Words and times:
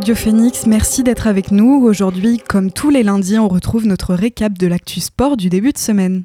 Radio 0.00 0.14
Phoenix, 0.14 0.66
merci 0.66 1.02
d'être 1.02 1.26
avec 1.26 1.50
nous. 1.50 1.84
Aujourd'hui, 1.84 2.38
comme 2.38 2.72
tous 2.72 2.88
les 2.88 3.02
lundis, 3.02 3.38
on 3.38 3.48
retrouve 3.48 3.86
notre 3.86 4.14
récap 4.14 4.56
de 4.56 4.66
l'actu 4.66 4.98
sport 4.98 5.36
du 5.36 5.50
début 5.50 5.72
de 5.72 5.78
semaine. 5.78 6.24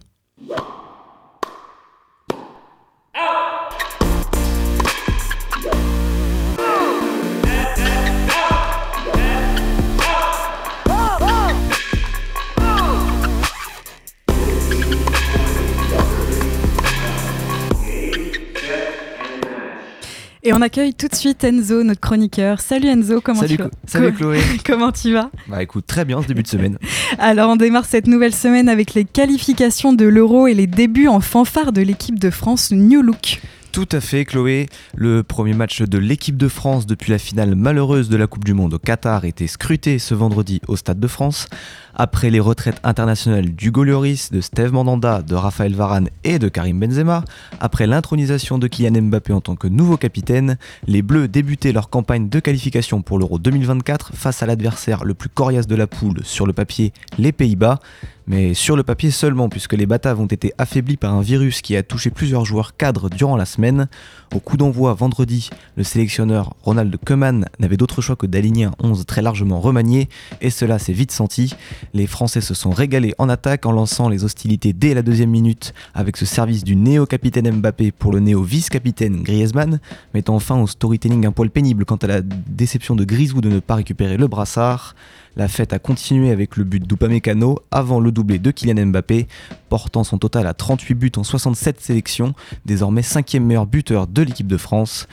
Et 20.48 20.54
on 20.54 20.62
accueille 20.62 20.94
tout 20.94 21.08
de 21.08 21.16
suite 21.16 21.44
Enzo, 21.44 21.82
notre 21.82 22.00
chroniqueur. 22.00 22.62
Salut 22.62 22.88
Enzo, 22.88 23.20
comment 23.20 23.42
tu 23.42 23.56
vas 23.56 23.72
Salut 23.88 24.14
Chloé. 24.14 24.40
comment 24.64 24.92
tu 24.92 25.12
vas 25.12 25.32
Bah 25.48 25.64
écoute, 25.64 25.88
très 25.88 26.06
bien 26.06 26.22
ce 26.22 26.28
début 26.28 26.44
de 26.44 26.48
semaine. 26.48 26.78
Alors 27.18 27.50
on 27.50 27.56
démarre 27.56 27.86
cette 27.86 28.06
nouvelle 28.06 28.34
semaine 28.34 28.70
avec 28.70 28.94
les 28.94 29.06
qualifications 29.06 29.92
de 29.92 30.06
l'Euro 30.06 30.46
et 30.46 30.54
les 30.54 30.68
débuts 30.68 31.08
en 31.08 31.20
fanfare 31.20 31.72
de 31.72 31.82
l'équipe 31.82 32.20
de 32.20 32.30
France 32.30 32.72
New 32.72 33.02
Look. 33.02 33.42
Tout 33.76 33.90
à 33.92 34.00
fait, 34.00 34.24
Chloé. 34.24 34.68
Le 34.96 35.22
premier 35.22 35.54
match 35.54 35.82
de 35.82 35.98
l'équipe 35.98 36.38
de 36.38 36.48
France 36.48 36.86
depuis 36.86 37.12
la 37.12 37.18
finale 37.18 37.56
malheureuse 37.56 38.08
de 38.08 38.16
la 38.16 38.26
Coupe 38.26 38.46
du 38.46 38.54
Monde 38.54 38.76
au 38.76 38.80
Qatar 38.80 39.26
était 39.26 39.48
scruté 39.48 40.00
ce 40.00 40.14
vendredi 40.14 40.62
au 40.70 40.78
Stade 40.78 40.98
de 40.98 41.08
France. 41.08 41.50
Après 41.94 42.30
les 42.30 42.40
retraites 42.40 42.80
internationales 42.86 43.54
d'Hugo 43.54 43.84
Lloris, 43.84 44.32
de 44.32 44.40
Steve 44.40 44.72
Mandanda, 44.72 45.22
de 45.22 45.36
Raphaël 45.36 45.76
Varane 45.76 46.08
et 46.24 46.40
de 46.40 46.48
Karim 46.48 46.80
Benzema, 46.80 47.26
après 47.60 47.86
l'intronisation 47.86 48.60
de 48.60 48.68
Kylian 48.68 49.02
Mbappé 49.02 49.34
en 49.34 49.42
tant 49.42 49.58
que 49.58 49.68
nouveau 49.68 49.98
capitaine, 49.98 50.58
les 50.88 51.02
Bleus 51.02 51.28
débutaient 51.28 51.74
leur 51.74 51.90
campagne 51.90 52.30
de 52.30 52.40
qualification 52.40 53.02
pour 53.02 53.20
l'Euro 53.20 53.40
2024 53.40 54.12
face 54.14 54.42
à 54.42 54.46
l'adversaire 54.46 55.04
le 55.04 55.16
plus 55.16 55.30
coriace 55.30 55.68
de 55.68 55.76
la 55.76 55.88
poule 55.88 56.22
sur 56.24 56.48
le 56.48 56.54
papier, 56.54 56.94
les 57.18 57.34
Pays-Bas 57.34 57.82
mais 58.28 58.54
sur 58.54 58.76
le 58.76 58.84
papier 58.84 59.12
seulement, 59.12 59.50
puisque 59.50 59.74
les 59.74 59.86
Bataves 59.86 60.20
ont 60.20 60.26
été 60.26 60.54
affaiblis 60.58 60.98
par 60.98 61.14
un 61.14 61.22
virus 61.22 61.62
qui 61.62 61.76
a 61.76 61.84
touché 61.84 62.10
plusieurs 62.10 62.46
joueurs 62.46 62.76
cadres 62.76 63.10
durant 63.10 63.38
la 63.38 63.46
semaine. 63.46 63.88
Au 64.34 64.40
coup 64.40 64.58
d'envoi 64.58 64.94
vendredi, 64.94 65.50
le 65.76 65.84
sélectionneur 65.84 66.56
Ronald 66.64 66.96
Koeman 67.04 67.46
n'avait 67.60 67.78
d'autre 67.78 68.02
choix 68.02 68.16
que 68.16 68.26
d'aligner 68.26 68.66
un 68.66 68.74
11 68.82 69.06
très 69.06 69.22
largement 69.22 69.60
remanié, 69.60 70.10
et 70.42 70.50
cela 70.50 70.80
s'est 70.80 70.94
vite 70.94 71.12
senti. 71.12 71.54
Les 71.94 72.08
Français 72.08 72.42
se 72.42 72.54
sont 72.54 72.72
régalés 72.72 73.14
en 73.18 73.30
attaque 73.30 73.66
en 73.66 73.72
lançant 73.72 74.10
les 74.10 74.24
hostilités 74.24 74.74
dès 74.74 74.94
la 74.94 75.02
deuxième 75.02 75.30
minute, 75.30 75.74
avec 75.94 76.18
ce 76.18 76.26
service 76.26 76.64
du 76.64 76.76
néo-capitaine 76.76 77.50
Mbappé 77.52 77.92
pour 77.92 78.12
le 78.12 78.20
néo-vice-capitaine 78.20 79.24
Griezmann, 79.24 79.80
mettant 80.14 80.40
fin 80.40 80.60
au 80.60 80.68
storytelling 80.68 81.26
un 81.26 81.32
poil 81.32 81.50
pénible 81.50 81.86
quant 81.86 81.96
à 81.98 82.08
la 82.08 82.22
déception 82.22 82.96
de 82.96 83.04
Grisou 83.04 83.42
de 83.42 83.50
ne 83.50 83.60
pas 83.60 83.76
récupérer 83.76 84.18
le 84.18 84.28
brassard. 84.28 84.96
La 85.38 85.50
fête 85.50 85.74
a 85.74 85.80
continué 85.80 86.32
avec 86.32 86.56
le 86.56 86.64
but 86.64 86.82
d'Upamecano 86.82 87.60
avant 87.70 88.00
le 88.00 88.12
doublé 88.12 88.40
de 88.40 88.52
Kylian 88.52 88.86
Mbappé, 88.86 89.28
portant 89.68 90.06
son 90.06 90.18
total 90.18 90.48
à 90.48 90.54
38 90.54 90.94
buts 90.96 91.12
en 91.18 91.24
67 91.24 91.82
sélections, 91.82 92.34
désormais 92.66 93.02
cinquième 93.02 93.46
meilleur 93.46 93.66
buteur 93.66 94.08
de 94.08 94.22
l'équipe 94.22 94.48
de 94.48 94.58
France. 94.58 95.08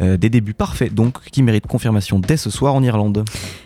Euh, 0.00 0.16
des 0.16 0.30
débuts 0.30 0.54
parfaits 0.54 0.94
donc 0.94 1.24
qui 1.32 1.42
méritent 1.42 1.66
confirmation 1.66 2.20
dès 2.20 2.36
ce 2.36 2.50
soir 2.50 2.74
en 2.74 2.84
Irlande. 2.84 3.24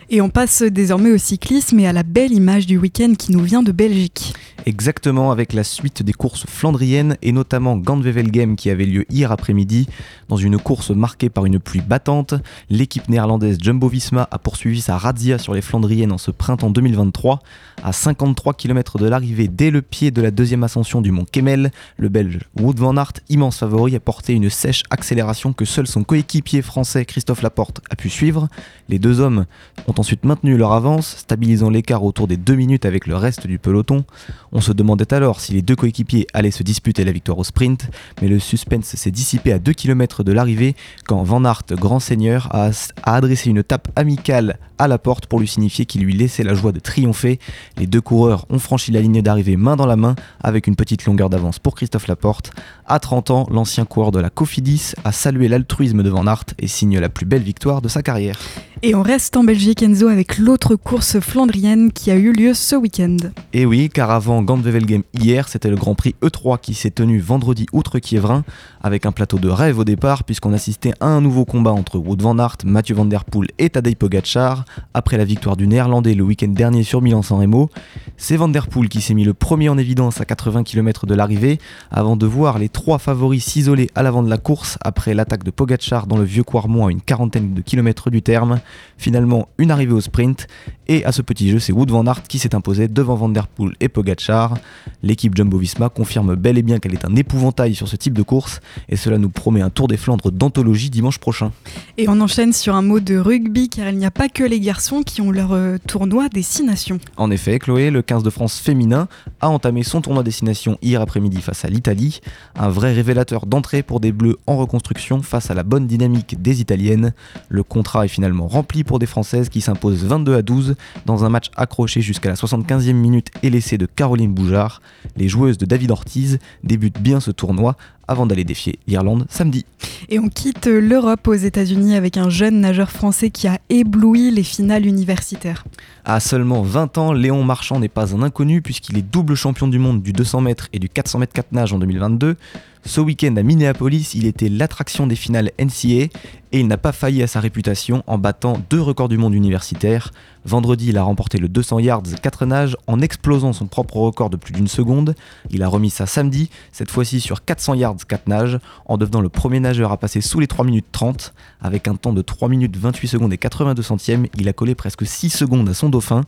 Et 0.09 0.19
on 0.19 0.29
passe 0.29 0.63
désormais 0.63 1.11
au 1.11 1.17
cyclisme 1.17 1.79
et 1.79 1.87
à 1.87 1.93
la 1.93 2.01
belle 2.01 2.33
image 2.33 2.65
du 2.65 2.77
week-end 2.77 3.13
qui 3.17 3.31
nous 3.31 3.43
vient 3.43 3.61
de 3.61 3.71
Belgique. 3.71 4.33
Exactement, 4.65 5.31
avec 5.31 5.53
la 5.53 5.63
suite 5.63 6.03
des 6.03 6.13
courses 6.13 6.45
flandriennes 6.47 7.17
et 7.21 7.31
notamment 7.33 7.77
Gandwevelgem 7.77 8.55
qui 8.55 8.69
avait 8.69 8.85
lieu 8.85 9.05
hier 9.09 9.31
après-midi. 9.31 9.87
Dans 10.29 10.37
une 10.37 10.57
course 10.57 10.91
marquée 10.91 11.29
par 11.29 11.45
une 11.45 11.59
pluie 11.59 11.81
battante, 11.81 12.33
l'équipe 12.69 13.09
néerlandaise 13.09 13.57
Jumbo 13.61 13.89
Visma 13.89 14.27
a 14.31 14.39
poursuivi 14.39 14.81
sa 14.81 14.97
razzia 14.97 15.37
sur 15.37 15.53
les 15.53 15.61
Flandriennes 15.61 16.13
en 16.13 16.17
ce 16.17 16.31
printemps 16.31 16.69
2023. 16.69 17.41
À 17.83 17.91
53 17.91 18.53
km 18.53 18.97
de 18.97 19.07
l'arrivée, 19.07 19.49
dès 19.49 19.69
le 19.69 19.81
pied 19.81 20.11
de 20.11 20.21
la 20.21 20.31
deuxième 20.31 20.63
ascension 20.63 21.01
du 21.01 21.11
mont 21.11 21.25
Kemmel, 21.29 21.71
le 21.97 22.09
belge 22.09 22.39
Wout 22.57 22.75
van 22.77 22.95
Aert, 22.95 23.13
immense 23.29 23.57
favori, 23.57 23.95
a 23.95 23.99
porté 23.99 24.33
une 24.33 24.49
sèche 24.49 24.83
accélération 24.89 25.51
que 25.51 25.65
seul 25.65 25.87
son 25.87 26.03
coéquipier 26.03 26.22
français 26.61 27.05
Christophe 27.05 27.41
Laporte 27.41 27.81
a 27.89 27.95
pu 27.95 28.09
suivre. 28.09 28.47
Les 28.89 28.99
deux 28.99 29.19
hommes 29.19 29.45
ont 29.87 29.93
ensuite 29.97 30.25
maintenu 30.25 30.57
leur 30.57 30.73
avance, 30.73 31.15
stabilisant 31.17 31.69
l'écart 31.69 32.03
autour 32.03 32.27
des 32.27 32.37
deux 32.37 32.55
minutes 32.55 32.85
avec 32.85 33.07
le 33.07 33.15
reste 33.15 33.47
du 33.47 33.59
peloton. 33.59 34.03
On 34.51 34.61
se 34.61 34.71
demandait 34.71 35.13
alors 35.13 35.39
si 35.39 35.53
les 35.53 35.61
deux 35.61 35.75
coéquipiers 35.75 36.27
allaient 36.33 36.51
se 36.51 36.63
disputer 36.63 37.03
la 37.03 37.11
victoire 37.11 37.37
au 37.37 37.43
sprint, 37.43 37.89
mais 38.21 38.27
le 38.27 38.39
suspense 38.39 38.85
s'est 38.85 39.11
dissipé 39.11 39.51
à 39.51 39.59
2 39.59 39.73
km 39.73 40.23
de 40.23 40.31
l'arrivée 40.31 40.75
quand 41.05 41.23
Van 41.23 41.43
Aert, 41.45 41.63
grand 41.71 41.99
seigneur, 41.99 42.49
a, 42.51 42.71
adressé 43.03 43.49
une 43.49 43.63
tape 43.63 43.89
amicale 43.95 44.57
à 44.79 44.87
la 44.87 44.97
porte 44.97 45.27
pour 45.27 45.39
lui 45.39 45.47
signifier 45.47 45.85
qu'il 45.85 46.03
lui 46.03 46.13
laissait 46.13 46.43
la 46.43 46.53
joie 46.53 46.71
de 46.71 46.79
triompher. 46.79 47.39
Les 47.77 47.87
deux 47.87 48.01
coureurs 48.01 48.45
ont 48.49 48.59
franchi 48.59 48.91
la 48.91 49.01
ligne 49.01 49.21
d'arrivée 49.21 49.57
main 49.57 49.75
dans 49.75 49.85
la 49.85 49.95
main 49.95 50.15
avec 50.41 50.67
une 50.67 50.75
petite 50.75 51.05
longueur 51.05 51.29
d'avance 51.29 51.59
pour 51.59 51.75
Christophe 51.75 52.07
Laporte. 52.07 52.51
À 52.93 52.99
30 52.99 53.31
ans, 53.31 53.47
l'ancien 53.49 53.85
coureur 53.85 54.11
de 54.11 54.19
la 54.19 54.29
Cofidis 54.29 54.93
a 55.03 55.11
salué 55.11 55.47
l'altruisme 55.47 56.03
de 56.03 56.11
Van 56.11 56.27
Aert 56.27 56.45
et 56.59 56.67
signe 56.67 56.99
la 56.99 57.09
plus 57.09 57.25
belle 57.25 57.41
victoire 57.41 57.81
de 57.81 57.87
sa 57.87 58.03
carrière. 58.03 58.37
Et 58.85 58.95
on 58.95 59.01
reste 59.01 59.37
en 59.37 59.45
Belgique, 59.45 59.81
Enzo, 59.81 60.09
avec 60.09 60.37
l'autre 60.37 60.75
course 60.75 61.21
flandrienne 61.21 61.93
qui 61.93 62.11
a 62.11 62.15
eu 62.15 62.33
lieu 62.33 62.53
ce 62.53 62.75
week-end. 62.75 63.15
Et 63.53 63.65
oui, 63.65 63.89
car 63.89 64.11
avant 64.11 64.43
Gandwevelgem 64.43 65.03
hier, 65.17 65.47
c'était 65.47 65.69
le 65.69 65.77
Grand 65.77 65.95
Prix 65.95 66.15
E3 66.21 66.59
qui 66.59 66.73
s'est 66.73 66.91
tenu 66.91 67.19
vendredi 67.19 67.65
outre 67.71 67.99
Kievrin, 67.99 68.43
avec 68.83 69.05
un 69.05 69.13
plateau 69.13 69.39
de 69.39 69.47
rêve 69.47 69.79
au 69.79 69.85
départ, 69.85 70.25
puisqu'on 70.25 70.51
assistait 70.51 70.93
à 70.99 71.07
un 71.07 71.21
nouveau 71.21 71.45
combat 71.45 71.71
entre 71.71 71.97
Wout 71.97 72.17
van 72.21 72.37
Aert, 72.37 72.57
Mathieu 72.65 72.93
van 72.93 73.05
der 73.05 73.23
Poel 73.23 73.47
et 73.57 73.69
Tadej 73.69 73.95
Pogacar, 73.95 74.65
après 74.93 75.17
la 75.17 75.23
victoire 75.23 75.55
du 75.55 75.65
Néerlandais 75.65 76.13
le 76.13 76.23
week-end 76.25 76.49
dernier 76.49 76.83
sur 76.83 77.01
Milan-San 77.01 77.39
Remo. 77.39 77.69
C'est 78.17 78.35
van 78.35 78.49
der 78.49 78.67
Poel 78.67 78.89
qui 78.89 78.99
s'est 78.99 79.13
mis 79.13 79.23
le 79.23 79.33
premier 79.33 79.69
en 79.69 79.77
évidence 79.77 80.19
à 80.19 80.25
80 80.25 80.63
km 80.63 81.05
de 81.07 81.15
l'arrivée, 81.15 81.57
avant 81.89 82.17
de 82.17 82.25
voir 82.25 82.59
les 82.59 82.67
trois 82.67 82.82
favoris 82.99 83.43
s'isoler 83.43 83.89
à 83.95 84.03
l'avant 84.03 84.23
de 84.23 84.29
la 84.29 84.37
course, 84.37 84.77
après 84.81 85.13
l'attaque 85.13 85.43
de 85.43 85.51
Pogacar 85.51 86.07
dans 86.07 86.17
le 86.17 86.23
vieux 86.23 86.43
Quarmont 86.43 86.87
à 86.87 86.91
une 86.91 87.01
quarantaine 87.01 87.53
de 87.53 87.61
kilomètres 87.61 88.09
du 88.09 88.21
terme. 88.21 88.59
Finalement, 88.97 89.47
une 89.57 89.71
arrivée 89.71 89.93
au 89.93 90.01
sprint, 90.01 90.47
et 90.87 91.05
à 91.05 91.11
ce 91.11 91.21
petit 91.21 91.49
jeu, 91.49 91.59
c'est 91.59 91.71
Wood 91.71 91.91
van 91.91 92.05
Aert 92.05 92.23
qui 92.23 92.39
s'est 92.39 92.55
imposé 92.55 92.87
devant 92.87 93.15
Van 93.15 93.29
Der 93.29 93.47
Poel 93.47 93.73
et 93.79 93.89
Pogacar. 93.89 94.57
L'équipe 95.01 95.35
Jumbo-Visma 95.35 95.89
confirme 95.89 96.35
bel 96.35 96.57
et 96.57 96.61
bien 96.61 96.79
qu'elle 96.79 96.93
est 96.93 97.05
un 97.05 97.15
épouvantail 97.15 97.75
sur 97.75 97.87
ce 97.87 97.95
type 97.95 98.13
de 98.13 98.23
course, 98.23 98.59
et 98.89 98.95
cela 98.95 99.17
nous 99.17 99.29
promet 99.29 99.61
un 99.61 99.69
Tour 99.69 99.87
des 99.87 99.97
Flandres 99.97 100.31
d'anthologie 100.31 100.89
dimanche 100.89 101.17
prochain. 101.19 101.51
Et 101.97 102.09
on 102.09 102.19
enchaîne 102.19 102.53
sur 102.53 102.75
un 102.75 102.81
mot 102.81 102.99
de 102.99 103.17
rugby, 103.17 103.69
car 103.69 103.89
il 103.89 103.97
n'y 103.97 104.05
a 104.05 104.11
pas 104.11 104.29
que 104.29 104.43
les 104.43 104.59
garçons 104.59 105.03
qui 105.03 105.21
ont 105.21 105.31
leur 105.31 105.53
euh, 105.53 105.77
tournoi 105.87 106.29
destination. 106.29 106.99
En 107.17 107.31
effet, 107.31 107.59
Chloé, 107.59 107.89
le 107.89 108.01
15 108.01 108.23
de 108.23 108.29
France 108.29 108.59
féminin 108.59 109.07
a 109.41 109.49
entamé 109.49 109.83
son 109.83 110.01
tournoi 110.01 110.23
destination 110.23 110.77
hier 110.81 111.01
après-midi 111.01 111.41
face 111.41 111.65
à 111.65 111.69
l'Italie, 111.69 112.19
un 112.55 112.69
vrai 112.69 112.93
révélateur 112.93 113.45
d'entrée 113.45 113.83
pour 113.83 113.99
des 113.99 114.11
Bleus 114.11 114.37
en 114.47 114.57
reconstruction 114.57 115.21
face 115.21 115.49
à 115.49 115.53
la 115.53 115.63
bonne 115.63 115.87
dynamique 115.87 116.41
des 116.41 116.61
Italiennes. 116.61 117.13
Le 117.49 117.63
contrat 117.63 118.05
est 118.05 118.09
finalement 118.09 118.47
rempli 118.47 118.83
pour 118.83 118.99
des 118.99 119.05
Françaises 119.05 119.49
qui 119.49 119.61
s'imposent 119.61 120.03
22 120.03 120.35
à 120.35 120.41
12 120.41 120.72
dans 121.05 121.25
un 121.25 121.29
match 121.29 121.47
accroché 121.55 122.01
jusqu'à 122.01 122.29
la 122.29 122.35
75e 122.35 122.93
minute 122.93 123.29
et 123.43 123.49
laissé 123.49 123.77
de 123.77 123.85
Caroline 123.85 124.33
Boujard. 124.33 124.81
Les 125.15 125.27
joueuses 125.27 125.57
de 125.57 125.65
David 125.65 125.91
Ortiz 125.91 126.39
débutent 126.63 127.01
bien 127.01 127.19
ce 127.19 127.31
tournoi 127.31 127.75
avant 128.13 128.25
d'aller 128.25 128.45
défier 128.45 128.79
l'Irlande 128.87 129.25
samedi. 129.29 129.65
Et 130.07 130.19
on 130.19 130.29
quitte 130.29 130.67
l'Europe 130.67 131.27
aux 131.27 131.33
États-Unis 131.33 131.95
avec 131.95 132.17
un 132.17 132.29
jeune 132.29 132.61
nageur 132.61 132.91
français 132.91 133.29
qui 133.29 133.47
a 133.47 133.59
ébloui 133.69 134.31
les 134.31 134.43
finales 134.43 134.85
universitaires. 134.85 135.65
À 136.05 136.19
seulement 136.19 136.61
20 136.61 136.97
ans, 136.97 137.13
Léon 137.13 137.43
Marchand 137.43 137.79
n'est 137.79 137.89
pas 137.89 138.15
un 138.15 138.21
inconnu 138.21 138.61
puisqu'il 138.61 138.97
est 138.97 139.01
double 139.01 139.35
champion 139.35 139.67
du 139.67 139.79
monde 139.79 140.01
du 140.01 140.13
200 140.13 140.41
mètres 140.41 140.69
et 140.73 140.79
du 140.79 140.89
400 140.89 141.19
mètres 141.19 141.33
4 141.33 141.51
nage 141.51 141.73
en 141.73 141.79
2022. 141.79 142.37
Ce 142.85 142.99
week-end 142.99 143.33
à 143.37 143.43
Minneapolis, 143.43 144.13
il 144.13 144.25
était 144.25 144.49
l'attraction 144.49 145.07
des 145.07 145.15
finales 145.15 145.51
NCA 145.57 146.09
et 146.53 146.59
il 146.59 146.67
n'a 146.67 146.77
pas 146.77 146.91
failli 146.91 147.23
à 147.23 147.27
sa 147.27 147.39
réputation 147.39 148.03
en 148.07 148.17
battant 148.17 148.57
deux 148.69 148.81
records 148.81 149.07
du 149.07 149.17
monde 149.17 149.33
universitaire. 149.33 150.11
Vendredi, 150.43 150.89
il 150.89 150.97
a 150.97 151.03
remporté 151.03 151.37
le 151.37 151.47
200 151.47 151.79
yards 151.79 152.03
4 152.21 152.45
nages 152.45 152.75
en 152.87 152.99
explosant 152.99 153.53
son 153.53 153.67
propre 153.67 153.97
record 153.97 154.29
de 154.29 154.35
plus 154.35 154.51
d'une 154.51 154.67
seconde. 154.67 155.15
Il 155.49 155.63
a 155.63 155.69
remis 155.69 155.89
ça 155.89 156.05
samedi, 156.05 156.49
cette 156.73 156.91
fois-ci 156.91 157.21
sur 157.21 157.45
400 157.45 157.75
yards 157.75 158.02
4 158.05 158.27
nages, 158.27 158.59
en 158.85 158.97
devenant 158.97 159.21
le 159.21 159.29
premier 159.29 159.59
nageur 159.59 159.91
à 159.91 159.97
passer 159.97 160.21
sous 160.21 160.39
les 160.39 160.47
3 160.47 160.65
minutes 160.65 160.87
30. 160.91 161.33
Avec 161.61 161.87
un 161.87 161.95
temps 161.95 162.13
de 162.13 162.21
3 162.21 162.49
minutes 162.49 162.75
28 162.75 163.07
secondes 163.07 163.33
et 163.33 163.37
82 163.37 163.81
centièmes, 163.81 164.27
il 164.37 164.47
a 164.49 164.53
collé 164.53 164.75
presque 164.75 165.05
6 165.05 165.29
secondes 165.29 165.69
à 165.69 165.73
son 165.73 165.89
dauphin. 165.89 166.21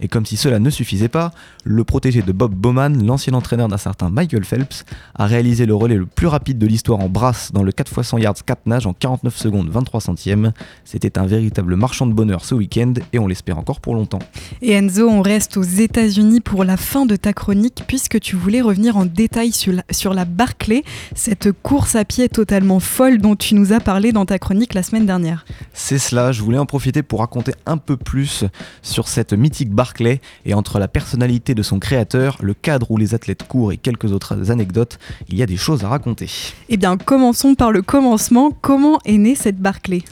Et 0.00 0.08
comme 0.08 0.26
si 0.26 0.36
cela 0.36 0.58
ne 0.58 0.70
suffisait 0.70 1.08
pas, 1.08 1.32
le 1.64 1.84
protégé 1.84 2.22
de 2.22 2.32
Bob 2.32 2.54
Bowman, 2.54 3.04
l'ancien 3.04 3.34
entraîneur 3.34 3.68
d'un 3.68 3.78
certain 3.78 4.10
Michael 4.10 4.44
Phelps, 4.44 4.84
a 5.14 5.26
réalisé 5.26 5.66
le 5.66 5.74
relais 5.74 5.96
le 5.96 6.06
plus 6.06 6.26
rapide 6.26 6.58
de 6.58 6.66
l'histoire 6.66 7.00
en 7.00 7.08
brasse 7.08 7.52
dans 7.52 7.62
le 7.62 7.72
4 7.72 7.92
x 7.98 8.08
100 8.08 8.18
yards 8.18 8.44
4 8.44 8.66
nages 8.66 8.86
en 8.86 8.92
49 8.92 9.36
secondes 9.36 9.68
23 9.70 10.00
centièmes. 10.00 10.52
C'était 10.84 11.18
un 11.18 11.26
véritable 11.26 11.76
marchand 11.76 12.06
de 12.06 12.12
bonheur 12.12 12.44
ce 12.44 12.54
week-end 12.54 12.94
et 13.12 13.18
on 13.18 13.26
l'espère 13.26 13.58
encore 13.58 13.80
pour 13.80 13.94
longtemps. 13.94 14.20
Et 14.62 14.72
Enzo, 14.72 15.08
on 15.08 15.22
reste 15.22 15.56
aux 15.56 15.62
États-Unis 15.62 16.40
pour 16.40 16.64
la 16.64 16.76
fin 16.76 17.06
de 17.06 17.16
ta 17.16 17.32
chronique 17.32 17.84
puisque 17.86 18.20
tu 18.20 18.36
voulais 18.36 18.60
revenir 18.60 18.96
en 18.96 19.04
détail 19.04 19.52
sur 19.52 19.72
la, 19.72 19.84
sur 19.90 20.14
la 20.14 20.24
Barclay, 20.24 20.82
Cette 21.14 21.50
course 21.52 21.96
à 21.96 22.04
pied 22.04 22.28
totalement 22.28 22.80
folle 22.80 23.18
dont 23.18 23.36
tu 23.36 23.54
nous 23.54 23.72
as 23.72 23.80
parlé 23.80 24.12
dans 24.12 24.26
ta 24.26 24.38
chronique 24.38 24.74
la 24.74 24.82
semaine 24.82 25.06
dernière. 25.06 25.44
C'est 25.72 25.98
cela, 25.98 26.32
je 26.32 26.42
voulais 26.42 26.58
en 26.58 26.66
profiter 26.66 27.02
pour 27.02 27.20
raconter 27.20 27.52
un 27.66 27.76
peu 27.76 27.96
plus 27.96 28.44
sur 28.82 29.08
cette 29.08 29.32
mythique 29.32 29.70
Barclay 29.70 30.20
et 30.44 30.54
entre 30.54 30.78
la 30.78 30.88
personnalité 30.88 31.54
de 31.54 31.62
son 31.62 31.78
créateur, 31.78 32.38
le 32.40 32.54
cadre 32.54 32.90
où 32.90 32.96
les 32.96 33.14
athlètes 33.14 33.46
courent 33.46 33.72
et 33.72 33.76
quelques 33.76 34.12
autres 34.12 34.50
anecdotes, 34.50 34.98
il 35.28 35.36
y 35.36 35.42
a 35.42 35.46
des 35.46 35.56
choses 35.56 35.84
à 35.84 35.88
raconter. 35.88 36.30
Eh 36.68 36.76
bien, 36.76 36.96
commençons 36.96 37.54
par 37.54 37.72
le 37.72 37.82
commencement. 37.82 38.52
Comment 38.60 38.98
est 39.04 39.18
née 39.18 39.34
cette 39.34 39.58
Barclay? 39.58 40.02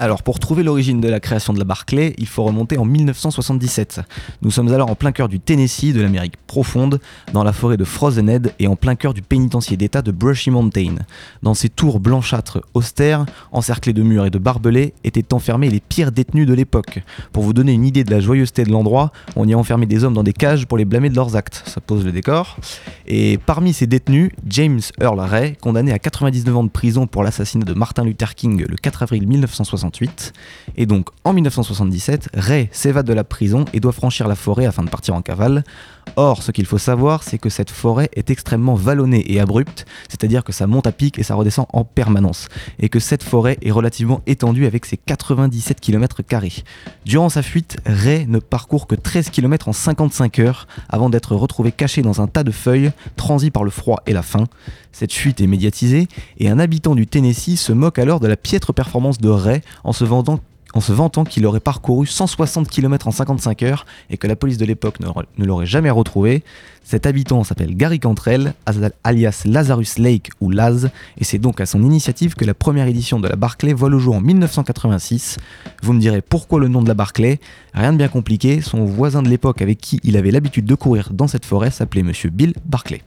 Alors, 0.00 0.22
pour 0.22 0.38
trouver 0.38 0.62
l'origine 0.62 1.00
de 1.00 1.08
la 1.08 1.18
création 1.18 1.52
de 1.52 1.58
la 1.58 1.64
Barclay, 1.64 2.14
il 2.18 2.26
faut 2.28 2.44
remonter 2.44 2.78
en 2.78 2.84
1977. 2.84 4.00
Nous 4.42 4.50
sommes 4.52 4.72
alors 4.72 4.90
en 4.90 4.94
plein 4.94 5.10
cœur 5.10 5.28
du 5.28 5.40
Tennessee, 5.40 5.92
de 5.92 6.00
l'Amérique 6.00 6.36
profonde, 6.46 7.00
dans 7.32 7.42
la 7.42 7.52
forêt 7.52 7.76
de 7.76 7.84
Frozen 7.84 8.28
Head 8.28 8.52
et 8.60 8.68
en 8.68 8.76
plein 8.76 8.94
cœur 8.94 9.12
du 9.12 9.22
pénitencier 9.22 9.76
d'État 9.76 10.00
de 10.00 10.12
Dans 11.42 11.54
ces 11.54 11.68
tours 11.68 12.00
blanchâtres 12.00 12.60
austères, 12.74 13.26
encerclées 13.52 13.92
de 13.92 14.02
murs 14.02 14.26
et 14.26 14.30
de 14.30 14.38
barbelés, 14.38 14.94
étaient 15.04 15.34
enfermés 15.34 15.70
les 15.70 15.80
pires 15.80 16.12
détenus 16.12 16.46
de 16.46 16.54
l'époque. 16.54 17.02
Pour 17.32 17.42
vous 17.42 17.52
donner 17.52 17.72
une 17.72 17.84
idée 17.84 18.04
de 18.04 18.10
la 18.10 18.20
joyeuseté 18.20 18.64
de 18.64 18.70
l'endroit, 18.70 19.12
on 19.36 19.46
y 19.46 19.54
a 19.54 19.58
enfermé 19.58 19.86
des 19.86 20.04
hommes 20.04 20.14
dans 20.14 20.22
des 20.22 20.32
cages 20.32 20.66
pour 20.66 20.78
les 20.78 20.84
blâmer 20.84 21.10
de 21.10 21.16
leurs 21.16 21.36
actes. 21.36 21.62
Ça 21.66 21.80
pose 21.80 22.04
le 22.04 22.12
décor. 22.12 22.56
Et 23.06 23.38
parmi 23.38 23.72
ces 23.72 23.86
détenus, 23.86 24.30
James 24.46 24.80
Earl 25.00 25.20
Ray, 25.20 25.56
condamné 25.56 25.92
à 25.92 25.98
99 25.98 26.56
ans 26.56 26.64
de 26.64 26.70
prison 26.70 27.06
pour 27.06 27.22
l'assassinat 27.22 27.64
de 27.64 27.74
Martin 27.74 28.04
Luther 28.04 28.34
King 28.34 28.64
le 28.68 28.76
4 28.76 29.02
avril 29.02 29.26
1968. 29.26 30.32
Et 30.76 30.86
donc, 30.86 31.08
en 31.24 31.32
1977, 31.32 32.30
Ray 32.34 32.68
s'évade 32.72 33.06
de 33.06 33.12
la 33.12 33.24
prison 33.24 33.64
et 33.72 33.80
doit 33.80 33.92
franchir 33.92 34.28
la 34.28 34.34
forêt 34.34 34.66
afin 34.66 34.82
de 34.82 34.90
partir 34.90 35.14
en 35.14 35.22
cavale. 35.22 35.64
Or, 36.16 36.42
ce 36.42 36.52
qu'il 36.52 36.66
faut 36.66 36.78
savoir, 36.78 37.22
c'est 37.22 37.38
que 37.38 37.48
cette 37.48 37.70
forêt 37.70 38.08
est 38.14 38.30
extrêmement 38.30 38.74
vallonnée 38.74 39.32
et 39.32 39.40
abrupte, 39.40 39.86
c'est-à-dire 40.08 40.44
que 40.44 40.52
ça 40.52 40.66
monte 40.66 40.86
à 40.86 40.92
pic 40.92 41.18
et 41.18 41.22
ça 41.22 41.34
redescend 41.34 41.66
en 41.72 41.84
permanence, 41.84 42.48
et 42.78 42.88
que 42.88 42.98
cette 42.98 43.22
forêt 43.22 43.58
est 43.62 43.70
relativement 43.70 44.22
étendue 44.26 44.66
avec 44.66 44.84
ses 44.84 44.96
97 44.96 45.80
km. 45.80 46.22
Durant 47.04 47.28
sa 47.28 47.42
fuite, 47.42 47.78
Ray 47.86 48.26
ne 48.26 48.38
parcourt 48.38 48.86
que 48.86 48.94
13 48.94 49.30
km 49.30 49.68
en 49.68 49.72
55 49.72 50.38
heures 50.40 50.66
avant 50.88 51.10
d'être 51.10 51.34
retrouvé 51.34 51.72
caché 51.72 52.02
dans 52.02 52.20
un 52.20 52.26
tas 52.26 52.44
de 52.44 52.50
feuilles, 52.50 52.90
transi 53.16 53.50
par 53.50 53.64
le 53.64 53.70
froid 53.70 54.02
et 54.06 54.12
la 54.12 54.22
faim. 54.22 54.44
Cette 54.92 55.12
fuite 55.12 55.40
est 55.40 55.46
médiatisée, 55.46 56.08
et 56.38 56.50
un 56.50 56.58
habitant 56.58 56.94
du 56.94 57.06
Tennessee 57.06 57.56
se 57.56 57.72
moque 57.72 57.98
alors 57.98 58.20
de 58.20 58.26
la 58.26 58.36
piètre 58.36 58.74
performance 58.74 59.18
de 59.18 59.28
Ray 59.28 59.60
en 59.84 59.92
se 59.92 60.04
vendant 60.04 60.40
en 60.78 60.80
se 60.80 60.92
vantant 60.92 61.24
qu'il 61.24 61.44
aurait 61.44 61.58
parcouru 61.58 62.06
160 62.06 62.68
km 62.68 63.08
en 63.08 63.10
55 63.10 63.64
heures 63.64 63.84
et 64.10 64.16
que 64.16 64.28
la 64.28 64.36
police 64.36 64.58
de 64.58 64.64
l'époque 64.64 65.00
ne, 65.00 65.44
l'aurait 65.44 65.66
jamais 65.66 65.90
retrouvé. 65.90 66.44
Cet 66.84 67.04
habitant 67.04 67.42
s'appelle 67.42 67.76
Gary 67.76 67.98
Cantrell, 67.98 68.54
alias 69.02 69.42
Lazarus 69.44 69.98
Lake 69.98 70.30
ou 70.40 70.50
Laz, 70.50 70.90
et 71.18 71.24
c'est 71.24 71.40
donc 71.40 71.60
à 71.60 71.66
son 71.66 71.82
initiative 71.82 72.36
que 72.36 72.44
la 72.44 72.54
première 72.54 72.86
édition 72.86 73.18
de 73.18 73.26
la 73.26 73.34
Barclay 73.34 73.72
voit 73.72 73.90
le 73.90 73.98
jour 73.98 74.14
en 74.14 74.20
1986. 74.20 75.38
Vous 75.82 75.92
me 75.92 75.98
direz 75.98 76.22
pourquoi 76.22 76.60
le 76.60 76.68
nom 76.68 76.80
de 76.80 76.88
la 76.88 76.94
Barclay? 76.94 77.40
Rien 77.74 77.92
de 77.92 77.98
bien 77.98 78.08
compliqué, 78.08 78.60
son 78.60 78.84
voisin 78.84 79.22
de 79.22 79.28
l'époque 79.28 79.60
avec 79.60 79.78
qui 79.78 79.98
il 80.04 80.16
avait 80.16 80.30
l'habitude 80.30 80.64
de 80.64 80.76
courir 80.76 81.10
dans 81.12 81.26
cette 81.26 81.44
forêt 81.44 81.72
s'appelait 81.72 82.04
Monsieur 82.04 82.30
Bill 82.30 82.54
Barclay. 82.64 83.02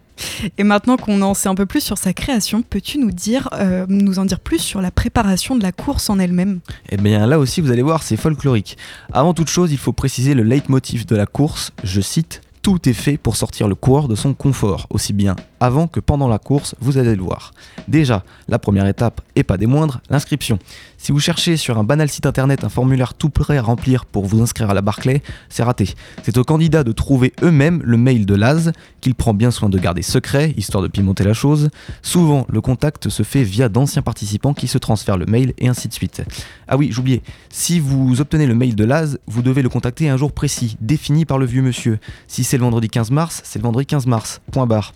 Et 0.57 0.63
maintenant 0.63 0.97
qu'on 0.97 1.21
en 1.21 1.33
sait 1.33 1.49
un 1.49 1.55
peu 1.55 1.65
plus 1.65 1.81
sur 1.81 1.97
sa 1.97 2.13
création, 2.13 2.61
peux-tu 2.61 2.97
nous 2.97 3.11
euh, 3.53 3.85
en 4.17 4.25
dire 4.25 4.39
plus 4.39 4.59
sur 4.59 4.81
la 4.81 4.91
préparation 4.91 5.55
de 5.55 5.63
la 5.63 5.71
course 5.71 6.09
en 6.09 6.19
elle-même? 6.19 6.59
Eh 6.89 6.97
bien 6.97 7.25
là 7.27 7.39
aussi, 7.39 7.61
vous 7.61 7.71
allez 7.71 7.81
voir, 7.81 8.03
c'est 8.03 8.17
folklorique. 8.17 8.77
Avant 9.11 9.33
toute 9.33 9.49
chose, 9.49 9.71
il 9.71 9.77
faut 9.77 9.93
préciser 9.93 10.33
le 10.33 10.43
leitmotiv 10.43 11.05
de 11.05 11.15
la 11.15 11.25
course. 11.25 11.71
Je 11.83 12.01
cite 12.01 12.41
tout 12.61 12.87
est 12.87 12.93
fait 12.93 13.17
pour 13.17 13.35
sortir 13.35 13.67
le 13.67 13.75
coureur 13.75 14.07
de 14.07 14.15
son 14.15 14.33
confort, 14.33 14.87
aussi 14.89 15.13
bien 15.13 15.35
avant 15.61 15.87
que 15.87 15.99
pendant 15.99 16.27
la 16.27 16.39
course, 16.39 16.75
vous 16.79 16.97
allez 16.97 17.15
le 17.15 17.21
voir. 17.21 17.53
Déjà, 17.87 18.23
la 18.47 18.57
première 18.57 18.87
étape, 18.87 19.21
et 19.35 19.43
pas 19.43 19.57
des 19.57 19.67
moindres, 19.67 20.01
l'inscription. 20.09 20.57
Si 20.97 21.11
vous 21.11 21.19
cherchez 21.19 21.55
sur 21.55 21.77
un 21.77 21.83
banal 21.83 22.09
site 22.09 22.25
internet 22.25 22.63
un 22.63 22.69
formulaire 22.69 23.13
tout 23.13 23.29
prêt 23.29 23.57
à 23.57 23.61
remplir 23.61 24.05
pour 24.05 24.25
vous 24.25 24.41
inscrire 24.41 24.71
à 24.71 24.73
la 24.73 24.81
Barclay, 24.81 25.21
c'est 25.49 25.61
raté. 25.61 25.93
C'est 26.23 26.37
aux 26.37 26.43
candidats 26.43 26.83
de 26.83 26.91
trouver 26.91 27.33
eux-mêmes 27.43 27.79
le 27.83 27.97
mail 27.97 28.25
de 28.25 28.33
Laz, 28.33 28.71
qu'il 29.01 29.13
prend 29.13 29.35
bien 29.35 29.51
soin 29.51 29.69
de 29.69 29.77
garder 29.77 30.01
secret, 30.01 30.53
histoire 30.57 30.81
de 30.81 30.87
pimenter 30.87 31.23
la 31.23 31.33
chose. 31.33 31.69
Souvent, 32.01 32.47
le 32.49 32.59
contact 32.59 33.09
se 33.09 33.21
fait 33.21 33.43
via 33.43 33.69
d'anciens 33.69 34.01
participants 34.01 34.55
qui 34.55 34.67
se 34.67 34.79
transfèrent 34.79 35.17
le 35.17 35.27
mail 35.27 35.53
et 35.59 35.67
ainsi 35.67 35.87
de 35.87 35.93
suite. 35.93 36.23
Ah 36.67 36.75
oui, 36.75 36.89
j'oubliais, 36.91 37.21
si 37.49 37.79
vous 37.79 38.19
obtenez 38.19 38.47
le 38.47 38.55
mail 38.55 38.75
de 38.75 38.83
Laz, 38.83 39.19
vous 39.27 39.43
devez 39.43 39.61
le 39.61 39.69
contacter 39.69 40.09
un 40.09 40.17
jour 40.17 40.31
précis, 40.31 40.75
défini 40.81 41.25
par 41.25 41.37
le 41.37 41.45
vieux 41.45 41.61
monsieur. 41.61 41.99
Si 42.27 42.43
c'est 42.51 42.57
le 42.57 42.63
vendredi 42.63 42.89
15 42.89 43.12
mars, 43.12 43.39
c'est 43.45 43.59
le 43.59 43.63
vendredi 43.63 43.86
15 43.86 44.07
mars. 44.07 44.42
Point 44.51 44.68
barre. 44.68 44.92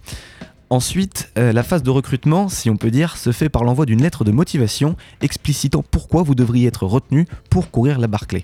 Ensuite, 0.70 1.32
euh, 1.38 1.54
la 1.54 1.64
phase 1.64 1.84
de 1.84 1.90
recrutement, 1.90 2.50
si 2.50 2.70
on 2.70 2.76
peut 2.76 2.92
dire, 2.92 3.16
se 3.16 3.32
fait 3.32 3.48
par 3.48 3.64
l'envoi 3.64 3.86
d'une 3.86 4.02
lettre 4.02 4.26
de 4.26 4.32
motivation 4.32 4.98
explicitant 5.22 5.82
pourquoi 5.90 6.22
vous 6.22 6.36
devriez 6.36 6.68
être 6.68 6.86
retenu 6.86 7.26
pour 7.50 7.72
courir 7.72 7.98
la 7.98 8.08
Barclay. 8.08 8.44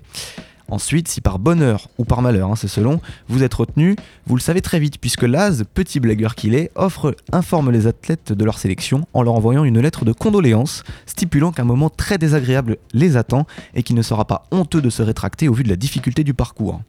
Ensuite, 0.68 1.08
si 1.08 1.20
par 1.20 1.38
bonheur 1.38 1.88
ou 1.98 2.04
par 2.04 2.22
malheur, 2.22 2.50
hein, 2.50 2.56
c'est 2.56 2.68
selon, 2.68 3.00
vous 3.28 3.42
êtes 3.42 3.54
retenu, 3.54 3.96
vous 4.26 4.36
le 4.36 4.40
savez 4.40 4.60
très 4.60 4.78
vite 4.78 4.98
puisque 5.00 5.22
Laz, 5.22 5.64
petit 5.74 6.00
blagueur 6.00 6.34
qu'il 6.34 6.54
est, 6.54 6.70
offre, 6.74 7.14
informe 7.32 7.70
les 7.70 7.86
athlètes 7.86 8.32
de 8.32 8.44
leur 8.44 8.58
sélection 8.58 9.06
en 9.12 9.22
leur 9.22 9.34
envoyant 9.34 9.64
une 9.64 9.80
lettre 9.80 10.04
de 10.04 10.12
condoléances 10.12 10.82
stipulant 11.06 11.52
qu'un 11.52 11.64
moment 11.64 11.90
très 11.90 12.18
désagréable 12.18 12.78
les 12.92 13.16
attend 13.16 13.46
et 13.74 13.82
qu'il 13.82 13.96
ne 13.96 14.02
sera 14.02 14.24
pas 14.24 14.46
honteux 14.50 14.80
de 14.80 14.90
se 14.90 15.02
rétracter 15.02 15.48
au 15.48 15.52
vu 15.52 15.62
de 15.62 15.68
la 15.68 15.76
difficulté 15.76 16.24
du 16.24 16.34
parcours. 16.34 16.80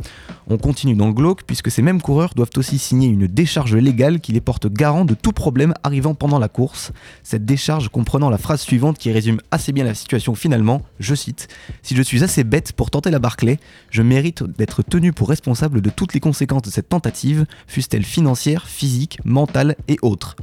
On 0.47 0.57
continue 0.57 0.95
dans 0.95 1.07
le 1.07 1.13
glauque 1.13 1.43
puisque 1.45 1.71
ces 1.71 1.81
mêmes 1.81 2.01
coureurs 2.01 2.33
doivent 2.35 2.49
aussi 2.57 2.77
signer 2.77 3.07
une 3.07 3.27
décharge 3.27 3.75
légale 3.75 4.19
qui 4.19 4.31
les 4.31 4.41
porte 4.41 4.67
garant 4.67 5.05
de 5.05 5.13
tout 5.13 5.31
problème 5.31 5.73
arrivant 5.83 6.13
pendant 6.13 6.39
la 6.39 6.49
course. 6.49 6.91
Cette 7.23 7.45
décharge 7.45 7.89
comprenant 7.89 8.29
la 8.29 8.37
phrase 8.37 8.61
suivante 8.61 8.97
qui 8.97 9.11
résume 9.11 9.39
assez 9.51 9.71
bien 9.71 9.83
la 9.83 9.93
situation 9.93 10.35
finalement, 10.35 10.81
je 10.99 11.15
cite, 11.15 11.47
Si 11.81 11.95
je 11.95 12.01
suis 12.01 12.23
assez 12.23 12.43
bête 12.43 12.73
pour 12.73 12.91
tenter 12.91 13.11
la 13.11 13.19
Barclay, 13.19 13.59
je 13.89 14.01
mérite 14.01 14.43
d'être 14.43 14.81
tenu 14.83 15.13
pour 15.13 15.29
responsable 15.29 15.81
de 15.81 15.89
toutes 15.89 16.13
les 16.13 16.19
conséquences 16.19 16.63
de 16.63 16.69
cette 16.69 16.89
tentative, 16.89 17.45
fussent-elles 17.67 18.03
financières, 18.03 18.67
physiques, 18.67 19.19
mentales 19.25 19.75
et 19.87 19.97
autres. 20.01 20.35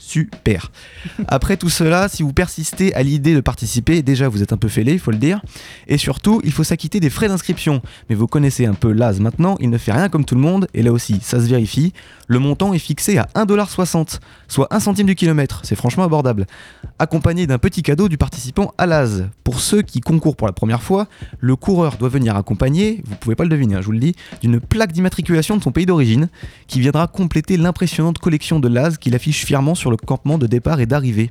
Super. 0.00 0.70
Après 1.26 1.56
tout 1.56 1.68
cela, 1.68 2.08
si 2.08 2.22
vous 2.22 2.32
persistez 2.32 2.94
à 2.94 3.02
l'idée 3.02 3.34
de 3.34 3.40
participer, 3.40 4.00
déjà 4.02 4.28
vous 4.28 4.44
êtes 4.44 4.52
un 4.52 4.56
peu 4.56 4.68
fêlé, 4.68 4.92
il 4.92 5.00
faut 5.00 5.10
le 5.10 5.18
dire. 5.18 5.42
Et 5.88 5.98
surtout, 5.98 6.40
il 6.44 6.52
faut 6.52 6.62
s'acquitter 6.62 7.00
des 7.00 7.10
frais 7.10 7.26
d'inscription. 7.26 7.82
Mais 8.08 8.14
vous 8.14 8.28
connaissez 8.28 8.64
un 8.64 8.74
peu 8.74 8.92
l'AS 8.92 9.18
maintenant, 9.18 9.56
il 9.58 9.70
ne 9.70 9.76
fait 9.76 9.90
rien 9.90 10.08
comme 10.08 10.24
tout 10.24 10.36
le 10.36 10.40
monde, 10.40 10.68
et 10.72 10.82
là 10.82 10.92
aussi, 10.92 11.18
ça 11.20 11.40
se 11.40 11.46
vérifie. 11.46 11.92
Le 12.28 12.38
montant 12.38 12.74
est 12.74 12.78
fixé 12.78 13.18
à 13.18 13.26
1,60$, 13.34 14.20
soit 14.46 14.68
1 14.70 14.78
centime 14.78 15.06
du 15.06 15.16
kilomètre. 15.16 15.62
C'est 15.64 15.74
franchement 15.74 16.04
abordable. 16.04 16.46
Accompagné 17.00 17.48
d'un 17.48 17.58
petit 17.58 17.82
cadeau 17.82 18.08
du 18.08 18.18
participant 18.18 18.72
à 18.78 18.86
l'AS. 18.86 19.24
Pour 19.42 19.58
ceux 19.60 19.82
qui 19.82 20.00
concourent 20.00 20.36
pour 20.36 20.46
la 20.46 20.52
première 20.52 20.82
fois, 20.82 21.08
le 21.40 21.56
coureur 21.56 21.96
doit 21.96 22.08
venir 22.08 22.36
accompagné, 22.36 23.02
vous 23.04 23.16
pouvez 23.16 23.34
pas 23.34 23.44
le 23.44 23.50
deviner, 23.50 23.74
hein, 23.74 23.80
je 23.80 23.86
vous 23.86 23.92
le 23.92 23.98
dis, 23.98 24.14
d'une 24.42 24.60
plaque 24.60 24.92
d'immatriculation 24.92 25.56
de 25.56 25.62
son 25.62 25.72
pays 25.72 25.86
d'origine, 25.86 26.28
qui 26.68 26.80
viendra 26.80 27.08
compléter 27.08 27.56
l'impressionnante 27.56 28.18
collection 28.18 28.60
de 28.60 28.68
l'AS 28.68 28.96
qu'il 28.98 29.16
affiche 29.16 29.44
fièrement 29.44 29.74
sur 29.74 29.87
le 29.90 29.96
campement 29.96 30.38
de 30.38 30.46
départ 30.46 30.80
et 30.80 30.86
d'arrivée. 30.86 31.30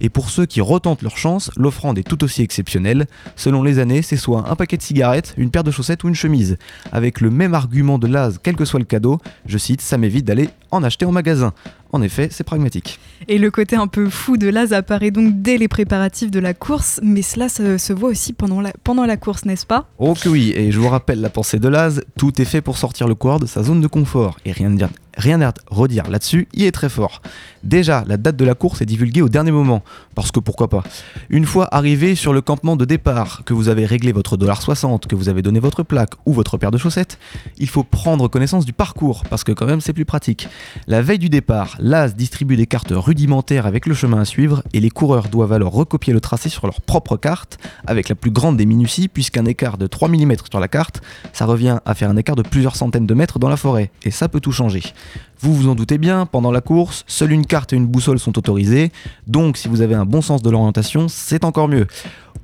Et 0.00 0.08
pour 0.08 0.30
ceux 0.30 0.46
qui 0.46 0.60
retentent 0.60 1.02
leur 1.02 1.16
chance, 1.16 1.50
l'offrande 1.56 1.98
est 1.98 2.02
tout 2.02 2.22
aussi 2.24 2.42
exceptionnelle. 2.42 3.06
Selon 3.36 3.62
les 3.62 3.78
années, 3.78 4.02
c'est 4.02 4.16
soit 4.16 4.48
un 4.48 4.56
paquet 4.56 4.76
de 4.76 4.82
cigarettes, 4.82 5.34
une 5.36 5.50
paire 5.50 5.64
de 5.64 5.70
chaussettes 5.70 6.04
ou 6.04 6.08
une 6.08 6.14
chemise. 6.14 6.58
Avec 6.92 7.20
le 7.20 7.30
même 7.30 7.54
argument 7.54 7.98
de 7.98 8.06
l'AS, 8.06 8.38
quel 8.42 8.56
que 8.56 8.64
soit 8.64 8.80
le 8.80 8.84
cadeau, 8.84 9.18
je 9.46 9.58
cite, 9.58 9.80
ça 9.80 9.98
m'évite 9.98 10.24
d'aller 10.24 10.48
en 10.72 10.82
acheter 10.82 11.04
en 11.04 11.12
magasin. 11.12 11.52
En 11.94 12.00
effet, 12.00 12.28
c'est 12.30 12.42
pragmatique. 12.42 12.98
Et 13.28 13.36
le 13.36 13.50
côté 13.50 13.76
un 13.76 13.86
peu 13.86 14.08
fou 14.08 14.38
de 14.38 14.48
Laz 14.48 14.72
apparaît 14.72 15.10
donc 15.10 15.42
dès 15.42 15.58
les 15.58 15.68
préparatifs 15.68 16.30
de 16.30 16.40
la 16.40 16.54
course, 16.54 16.98
mais 17.02 17.20
cela 17.20 17.50
se, 17.50 17.92
voit 17.92 18.08
aussi 18.08 18.32
pendant 18.32 18.62
la, 18.62 18.72
pendant 18.82 19.04
la 19.04 19.18
course, 19.18 19.44
n'est-ce 19.44 19.66
pas? 19.66 19.86
Oh 19.98 20.14
que 20.14 20.30
oui, 20.30 20.54
et 20.56 20.72
je 20.72 20.80
vous 20.80 20.88
rappelle 20.88 21.20
la 21.20 21.28
pensée 21.28 21.58
de 21.58 21.68
Laz, 21.68 22.02
tout 22.16 22.40
est 22.40 22.46
fait 22.46 22.62
pour 22.62 22.78
sortir 22.78 23.06
le 23.08 23.14
coureur 23.14 23.40
de 23.40 23.46
sa 23.46 23.62
zone 23.62 23.82
de 23.82 23.86
confort, 23.86 24.38
et 24.46 24.52
rien, 24.52 24.70
dire, 24.70 24.88
rien 25.18 25.42
à 25.42 25.52
redire 25.70 26.08
là-dessus, 26.08 26.48
il 26.54 26.64
est 26.64 26.72
très 26.72 26.88
fort. 26.88 27.20
Déjà, 27.62 28.04
la 28.06 28.16
date 28.16 28.36
de 28.36 28.44
la 28.46 28.54
course 28.54 28.80
est 28.80 28.86
divulguée 28.86 29.20
au 29.20 29.28
dernier 29.28 29.52
moment, 29.52 29.82
parce 30.14 30.32
que 30.32 30.40
pourquoi 30.40 30.68
pas? 30.68 30.82
Une 31.28 31.44
fois 31.44 31.68
arrivé 31.72 32.14
sur 32.14 32.32
le 32.32 32.40
campement 32.40 32.76
de 32.76 32.86
départ, 32.86 33.42
que 33.44 33.52
vous 33.52 33.68
avez 33.68 33.84
réglé 33.84 34.12
votre 34.12 34.38
dollar 34.38 34.62
60, 34.62 35.08
que 35.08 35.14
vous 35.14 35.28
avez 35.28 35.42
donné 35.42 35.60
votre 35.60 35.82
plaque 35.82 36.14
ou 36.24 36.32
votre 36.32 36.56
paire 36.56 36.70
de 36.70 36.78
chaussettes, 36.78 37.18
il 37.58 37.68
faut 37.68 37.84
prendre 37.84 38.28
connaissance 38.28 38.64
du 38.64 38.72
parcours, 38.72 39.24
parce 39.28 39.44
que 39.44 39.52
quand 39.52 39.66
même 39.66 39.82
c'est 39.82 39.92
plus 39.92 40.06
pratique. 40.06 40.48
La 40.86 41.02
veille 41.02 41.18
du 41.18 41.28
départ, 41.28 41.76
l'AS 41.78 42.14
distribue 42.14 42.56
des 42.56 42.66
cartes 42.66 42.92
rudimentaires 42.92 43.66
avec 43.66 43.86
le 43.86 43.94
chemin 43.94 44.20
à 44.20 44.24
suivre, 44.24 44.62
et 44.72 44.80
les 44.80 44.90
coureurs 44.90 45.28
doivent 45.28 45.52
alors 45.52 45.72
recopier 45.72 46.12
le 46.12 46.20
tracé 46.20 46.48
sur 46.48 46.66
leur 46.66 46.80
propre 46.80 47.16
carte, 47.16 47.58
avec 47.86 48.08
la 48.08 48.14
plus 48.14 48.30
grande 48.30 48.56
des 48.56 48.66
minuties, 48.66 49.08
puisqu'un 49.08 49.44
écart 49.44 49.78
de 49.78 49.86
3 49.86 50.08
mm 50.08 50.34
sur 50.50 50.60
la 50.60 50.68
carte, 50.68 51.02
ça 51.32 51.46
revient 51.46 51.78
à 51.84 51.94
faire 51.94 52.10
un 52.10 52.16
écart 52.16 52.36
de 52.36 52.42
plusieurs 52.42 52.76
centaines 52.76 53.06
de 53.06 53.14
mètres 53.14 53.38
dans 53.38 53.48
la 53.48 53.56
forêt, 53.56 53.90
et 54.04 54.10
ça 54.10 54.28
peut 54.28 54.40
tout 54.40 54.52
changer. 54.52 54.82
Vous 55.42 55.54
vous 55.54 55.68
en 55.68 55.74
doutez 55.74 55.98
bien, 55.98 56.24
pendant 56.24 56.52
la 56.52 56.60
course, 56.60 57.02
seule 57.08 57.32
une 57.32 57.46
carte 57.46 57.72
et 57.72 57.76
une 57.76 57.88
boussole 57.88 58.20
sont 58.20 58.38
autorisées, 58.38 58.92
donc 59.26 59.56
si 59.56 59.66
vous 59.66 59.80
avez 59.80 59.96
un 59.96 60.04
bon 60.04 60.22
sens 60.22 60.40
de 60.40 60.48
l'orientation, 60.48 61.08
c'est 61.08 61.42
encore 61.42 61.66
mieux. 61.66 61.88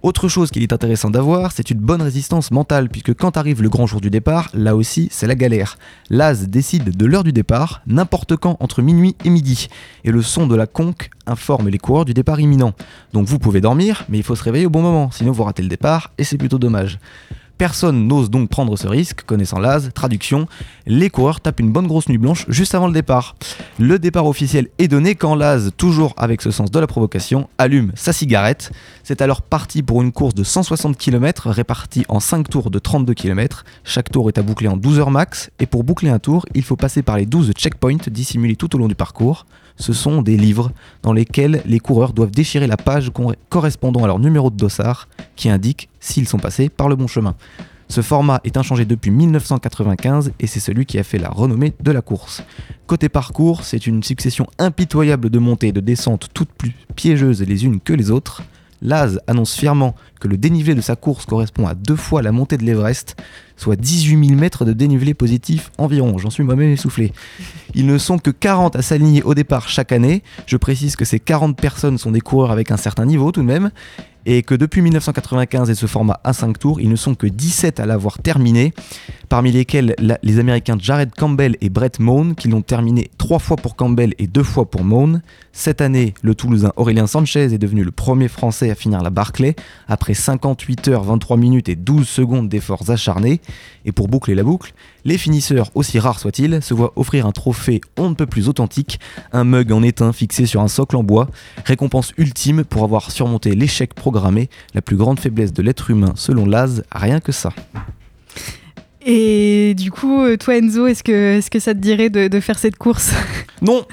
Autre 0.02 0.26
chose 0.26 0.50
qu'il 0.50 0.64
est 0.64 0.72
intéressant 0.72 1.08
d'avoir, 1.08 1.52
c'est 1.52 1.70
une 1.70 1.78
bonne 1.78 2.02
résistance 2.02 2.50
mentale, 2.50 2.88
puisque 2.88 3.14
quand 3.14 3.36
arrive 3.36 3.62
le 3.62 3.68
grand 3.68 3.86
jour 3.86 4.00
du 4.00 4.10
départ, 4.10 4.48
là 4.52 4.74
aussi, 4.74 5.06
c'est 5.12 5.28
la 5.28 5.36
galère. 5.36 5.76
L'AS 6.10 6.48
décide 6.48 6.96
de 6.96 7.06
l'heure 7.06 7.22
du 7.22 7.32
départ, 7.32 7.82
n'importe 7.86 8.08
n'importe 8.08 8.36
quand 8.36 8.56
entre 8.58 8.82
minuit 8.82 9.14
et 9.24 9.30
midi. 9.30 9.68
Et 10.02 10.10
le 10.10 10.22
son 10.22 10.48
de 10.48 10.56
la 10.56 10.66
conque 10.66 11.10
informe 11.26 11.68
les 11.68 11.78
coureurs 11.78 12.04
du 12.04 12.14
départ 12.14 12.40
imminent. 12.40 12.72
Donc 13.12 13.28
vous 13.28 13.38
pouvez 13.38 13.60
dormir, 13.60 14.04
mais 14.08 14.18
il 14.18 14.24
faut 14.24 14.34
se 14.34 14.42
réveiller 14.42 14.66
au 14.66 14.70
bon 14.70 14.82
moment, 14.82 15.12
sinon 15.12 15.30
vous 15.30 15.44
ratez 15.44 15.62
le 15.62 15.68
départ 15.68 16.10
et 16.18 16.24
c'est 16.24 16.38
plutôt 16.38 16.58
dommage. 16.58 16.98
Personne 17.58 18.06
n'ose 18.06 18.30
donc 18.30 18.48
prendre 18.48 18.76
ce 18.76 18.86
risque, 18.86 19.22
connaissant 19.22 19.58
l'AS. 19.58 19.92
Traduction, 19.92 20.46
les 20.86 21.10
coureurs 21.10 21.40
tapent 21.40 21.58
une 21.58 21.72
bonne 21.72 21.88
grosse 21.88 22.08
nuit 22.08 22.16
blanche 22.16 22.44
juste 22.46 22.76
avant 22.76 22.86
le 22.86 22.92
départ. 22.92 23.34
Le 23.80 23.98
départ 23.98 24.26
officiel 24.26 24.68
est 24.78 24.86
donné 24.86 25.16
quand 25.16 25.34
l'AS, 25.34 25.70
toujours 25.76 26.14
avec 26.16 26.40
ce 26.40 26.52
sens 26.52 26.70
de 26.70 26.78
la 26.78 26.86
provocation, 26.86 27.48
allume 27.58 27.90
sa 27.96 28.12
cigarette. 28.12 28.70
C'est 29.02 29.22
alors 29.22 29.42
parti 29.42 29.82
pour 29.82 30.02
une 30.02 30.12
course 30.12 30.34
de 30.34 30.44
160 30.44 30.96
km 30.96 31.50
répartie 31.50 32.04
en 32.08 32.20
5 32.20 32.48
tours 32.48 32.70
de 32.70 32.78
32 32.78 33.12
km. 33.14 33.64
Chaque 33.82 34.10
tour 34.10 34.28
est 34.28 34.38
à 34.38 34.42
boucler 34.42 34.68
en 34.68 34.76
12 34.76 35.00
heures 35.00 35.10
max, 35.10 35.50
et 35.58 35.66
pour 35.66 35.82
boucler 35.82 36.10
un 36.10 36.20
tour, 36.20 36.46
il 36.54 36.62
faut 36.62 36.76
passer 36.76 37.02
par 37.02 37.16
les 37.16 37.26
12 37.26 37.52
checkpoints 37.56 37.96
dissimulés 38.08 38.54
tout 38.54 38.76
au 38.76 38.78
long 38.78 38.86
du 38.86 38.94
parcours 38.94 39.46
ce 39.78 39.92
sont 39.92 40.22
des 40.22 40.36
livres 40.36 40.72
dans 41.02 41.12
lesquels 41.12 41.62
les 41.64 41.78
coureurs 41.78 42.12
doivent 42.12 42.30
déchirer 42.30 42.66
la 42.66 42.76
page 42.76 43.10
correspondant 43.48 44.04
à 44.04 44.06
leur 44.06 44.18
numéro 44.18 44.50
de 44.50 44.56
dossard 44.56 45.08
qui 45.36 45.48
indique 45.48 45.88
s'ils 46.00 46.28
sont 46.28 46.38
passés 46.38 46.68
par 46.68 46.88
le 46.88 46.96
bon 46.96 47.06
chemin. 47.06 47.34
Ce 47.90 48.02
format 48.02 48.40
est 48.44 48.58
inchangé 48.58 48.84
depuis 48.84 49.10
1995 49.10 50.32
et 50.38 50.46
c'est 50.46 50.60
celui 50.60 50.84
qui 50.84 50.98
a 50.98 51.02
fait 51.02 51.18
la 51.18 51.30
renommée 51.30 51.72
de 51.80 51.90
la 51.90 52.02
course. 52.02 52.42
Côté 52.86 53.08
parcours, 53.08 53.64
c'est 53.64 53.86
une 53.86 54.02
succession 54.02 54.46
impitoyable 54.58 55.30
de 55.30 55.38
montées 55.38 55.68
et 55.68 55.72
de 55.72 55.80
descentes 55.80 56.28
toutes 56.34 56.50
plus 56.50 56.74
piégeuses 56.96 57.42
les 57.42 57.64
unes 57.64 57.80
que 57.80 57.94
les 57.94 58.10
autres. 58.10 58.42
Laz 58.82 59.20
annonce 59.26 59.54
fièrement 59.54 59.94
que 60.18 60.28
le 60.28 60.36
dénivelé 60.36 60.74
de 60.74 60.80
sa 60.80 60.96
course 60.96 61.26
correspond 61.26 61.66
à 61.66 61.74
deux 61.74 61.96
fois 61.96 62.22
la 62.22 62.32
montée 62.32 62.56
de 62.56 62.64
l'Everest, 62.64 63.16
soit 63.56 63.76
18 63.76 64.26
000 64.26 64.38
mètres 64.38 64.64
de 64.64 64.72
dénivelé 64.72 65.14
positif 65.14 65.70
environ. 65.78 66.18
J'en 66.18 66.30
suis 66.30 66.44
moi-même 66.44 66.70
essoufflé. 66.70 67.12
Ils 67.74 67.86
ne 67.86 67.98
sont 67.98 68.18
que 68.18 68.30
40 68.30 68.76
à 68.76 68.82
s'aligner 68.82 69.22
au 69.22 69.34
départ 69.34 69.68
chaque 69.68 69.92
année. 69.92 70.22
Je 70.46 70.56
précise 70.56 70.96
que 70.96 71.04
ces 71.04 71.20
40 71.20 71.56
personnes 71.56 71.98
sont 71.98 72.12
des 72.12 72.20
coureurs 72.20 72.50
avec 72.50 72.70
un 72.70 72.76
certain 72.76 73.06
niveau 73.06 73.32
tout 73.32 73.42
de 73.42 73.46
même 73.46 73.70
et 74.26 74.42
que 74.42 74.54
depuis 74.54 74.82
1995 74.82 75.70
et 75.70 75.74
ce 75.74 75.86
format 75.86 76.20
à 76.22 76.34
5 76.34 76.58
tours, 76.58 76.80
ils 76.82 76.90
ne 76.90 76.96
sont 76.96 77.14
que 77.14 77.26
17 77.26 77.80
à 77.80 77.86
l'avoir 77.86 78.18
terminé, 78.18 78.74
parmi 79.30 79.52
lesquels 79.52 79.94
les 80.22 80.38
Américains 80.38 80.76
Jared 80.78 81.14
Campbell 81.14 81.56
et 81.62 81.70
Brett 81.70 81.98
Moan, 81.98 82.34
qui 82.34 82.48
l'ont 82.48 82.60
terminé 82.60 83.10
3 83.16 83.38
fois 83.38 83.56
pour 83.56 83.74
Campbell 83.74 84.14
et 84.18 84.26
2 84.26 84.42
fois 84.42 84.70
pour 84.70 84.84
Moan. 84.84 85.22
Cette 85.52 85.80
année, 85.80 86.12
le 86.20 86.34
Toulousain 86.34 86.72
Aurélien 86.76 87.06
Sanchez 87.06 87.54
est 87.54 87.58
devenu 87.58 87.84
le 87.84 87.90
premier 87.90 88.28
Français 88.28 88.70
à 88.70 88.74
finir 88.74 89.02
la 89.02 89.08
Barclay, 89.08 89.56
après 89.88 90.07
58 90.14 90.88
heures, 90.88 91.04
23 91.04 91.36
minutes 91.36 91.68
et 91.68 91.76
12 91.76 92.08
secondes 92.08 92.48
d'efforts 92.48 92.90
acharnés. 92.90 93.40
Et 93.84 93.92
pour 93.92 94.08
boucler 94.08 94.34
la 94.34 94.42
boucle, 94.42 94.72
les 95.04 95.18
finisseurs, 95.18 95.70
aussi 95.74 95.98
rares 95.98 96.18
soient-ils, 96.18 96.62
se 96.62 96.74
voient 96.74 96.92
offrir 96.96 97.26
un 97.26 97.32
trophée 97.32 97.80
on 97.96 98.10
ne 98.10 98.14
peut 98.14 98.26
plus 98.26 98.48
authentique, 98.48 99.00
un 99.32 99.44
mug 99.44 99.72
en 99.72 99.82
étain 99.82 100.12
fixé 100.12 100.46
sur 100.46 100.60
un 100.60 100.68
socle 100.68 100.96
en 100.96 101.02
bois, 101.02 101.28
récompense 101.64 102.12
ultime 102.18 102.64
pour 102.64 102.84
avoir 102.84 103.10
surmonté 103.10 103.54
l'échec 103.54 103.94
programmé, 103.94 104.48
la 104.74 104.82
plus 104.82 104.96
grande 104.96 105.20
faiblesse 105.20 105.52
de 105.52 105.62
l'être 105.62 105.90
humain 105.90 106.12
selon 106.16 106.46
Laz, 106.46 106.84
rien 106.92 107.20
que 107.20 107.32
ça. 107.32 107.52
Et 109.10 109.72
du 109.74 109.90
coup, 109.90 110.20
euh, 110.20 110.36
toi 110.36 110.58
Enzo, 110.58 110.86
est-ce 110.86 111.02
que, 111.02 111.38
est 111.38 111.48
que 111.48 111.60
ça 111.60 111.72
te 111.72 111.78
dirait 111.78 112.10
de, 112.10 112.40
faire 112.40 112.58
cette 112.58 112.76
course 112.76 113.10
Non 113.62 113.86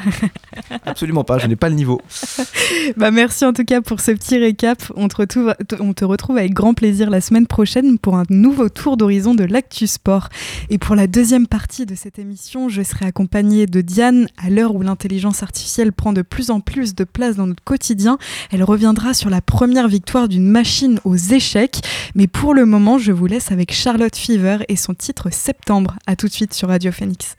Absolument 0.85 1.23
pas, 1.23 1.37
je 1.37 1.47
n'ai 1.47 1.55
pas 1.55 1.69
le 1.69 1.75
niveau. 1.75 2.01
bah 2.97 3.11
merci 3.11 3.45
en 3.45 3.53
tout 3.53 3.63
cas 3.63 3.79
pour 3.79 4.01
ce 4.01 4.11
petit 4.11 4.37
récap. 4.37 4.83
On 4.97 5.07
te, 5.07 5.15
retrouve, 5.15 5.55
on 5.79 5.93
te 5.93 6.03
retrouve 6.03 6.37
avec 6.37 6.53
grand 6.53 6.73
plaisir 6.73 7.09
la 7.09 7.21
semaine 7.21 7.47
prochaine 7.47 7.97
pour 7.97 8.17
un 8.17 8.25
nouveau 8.29 8.67
tour 8.67 8.97
d'horizon 8.97 9.35
de 9.35 9.45
l'actu 9.45 9.87
sport. 9.87 10.27
Et 10.69 10.77
pour 10.77 10.95
la 10.95 11.07
deuxième 11.07 11.47
partie 11.47 11.85
de 11.85 11.95
cette 11.95 12.19
émission, 12.19 12.67
je 12.67 12.81
serai 12.81 13.05
accompagnée 13.05 13.67
de 13.67 13.79
Diane. 13.79 14.27
À 14.37 14.49
l'heure 14.49 14.75
où 14.75 14.81
l'intelligence 14.81 15.43
artificielle 15.43 15.93
prend 15.93 16.11
de 16.11 16.23
plus 16.23 16.51
en 16.51 16.59
plus 16.59 16.93
de 16.93 17.05
place 17.05 17.37
dans 17.37 17.47
notre 17.47 17.63
quotidien, 17.63 18.17
elle 18.51 18.63
reviendra 18.63 19.13
sur 19.13 19.29
la 19.29 19.39
première 19.39 19.87
victoire 19.87 20.27
d'une 20.27 20.49
machine 20.49 20.99
aux 21.05 21.15
échecs. 21.15 21.79
Mais 22.15 22.27
pour 22.27 22.53
le 22.53 22.65
moment, 22.65 22.97
je 22.97 23.13
vous 23.13 23.27
laisse 23.27 23.53
avec 23.53 23.71
Charlotte 23.71 24.15
Fever 24.15 24.57
et 24.67 24.75
son 24.75 24.93
titre 24.93 25.04
Septembre. 25.29 25.95
À 26.07 26.15
tout 26.15 26.27
de 26.27 26.31
suite 26.31 26.53
sur 26.53 26.69
Radio 26.69 26.91
Phoenix. 26.91 27.35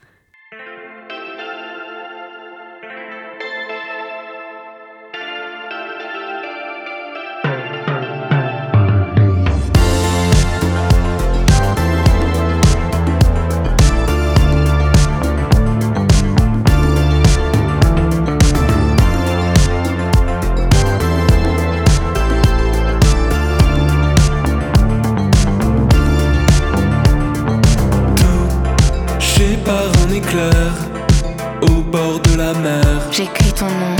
J'écris 33.11 33.51
ton 33.53 33.65
nom 33.65 33.95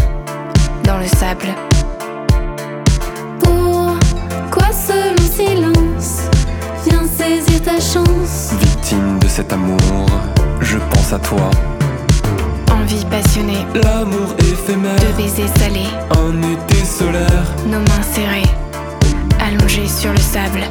dans 0.83 0.99
le 0.99 1.07
sable. 1.07 1.47
Pourquoi 3.39 4.71
seul 4.71 5.13
en 5.13 5.35
silence 5.35 6.29
Viens 6.85 7.07
saisir 7.07 7.61
ta 7.63 7.79
chance? 7.79 8.53
Victime 8.59 9.17
de 9.19 9.27
cet 9.27 9.51
amour, 9.51 10.05
je 10.61 10.77
pense 10.91 11.13
à 11.13 11.17
toi. 11.17 11.49
Envie 12.71 13.03
passionnée, 13.05 13.65
l'amour 13.73 14.35
éphémère, 14.37 14.93
de 14.99 15.21
baisers 15.21 15.49
salés, 15.57 15.89
un 16.11 16.37
été 16.43 16.85
solaire, 16.85 17.45
nos 17.65 17.79
mains 17.79 18.07
serrées, 18.13 18.43
allongées 19.39 19.87
sur 19.87 20.11
le 20.11 20.19
sable. 20.19 20.61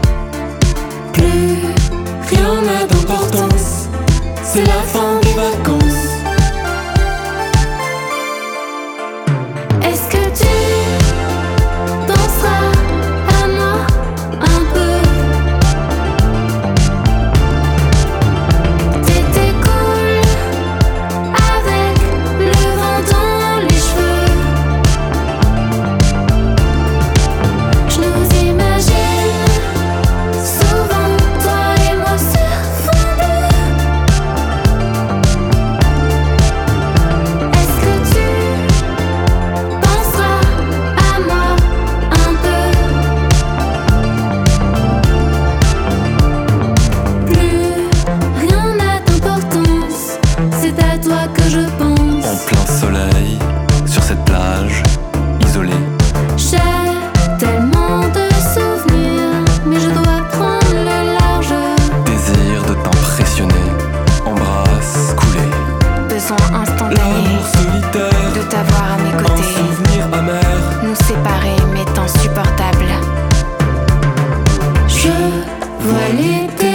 Plus 1.12 1.58
rien 2.28 2.62
n'a 2.62 2.86
d'importance, 2.86 3.85
c'est 4.46 4.64
la 4.64 4.82
fin 4.82 5.18
des 5.20 5.32
vacances. 5.32 5.85
Elle 76.18 76.65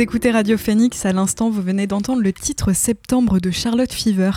Vous 0.00 0.04
écoutez 0.04 0.30
Radio 0.30 0.56
Phoenix, 0.56 1.04
à 1.04 1.12
l'instant 1.12 1.50
vous 1.50 1.60
venez 1.60 1.86
d'entendre 1.86 2.22
le 2.22 2.32
titre 2.32 2.72
Septembre 2.72 3.38
de 3.38 3.50
Charlotte 3.50 3.92
Fever. 3.92 4.30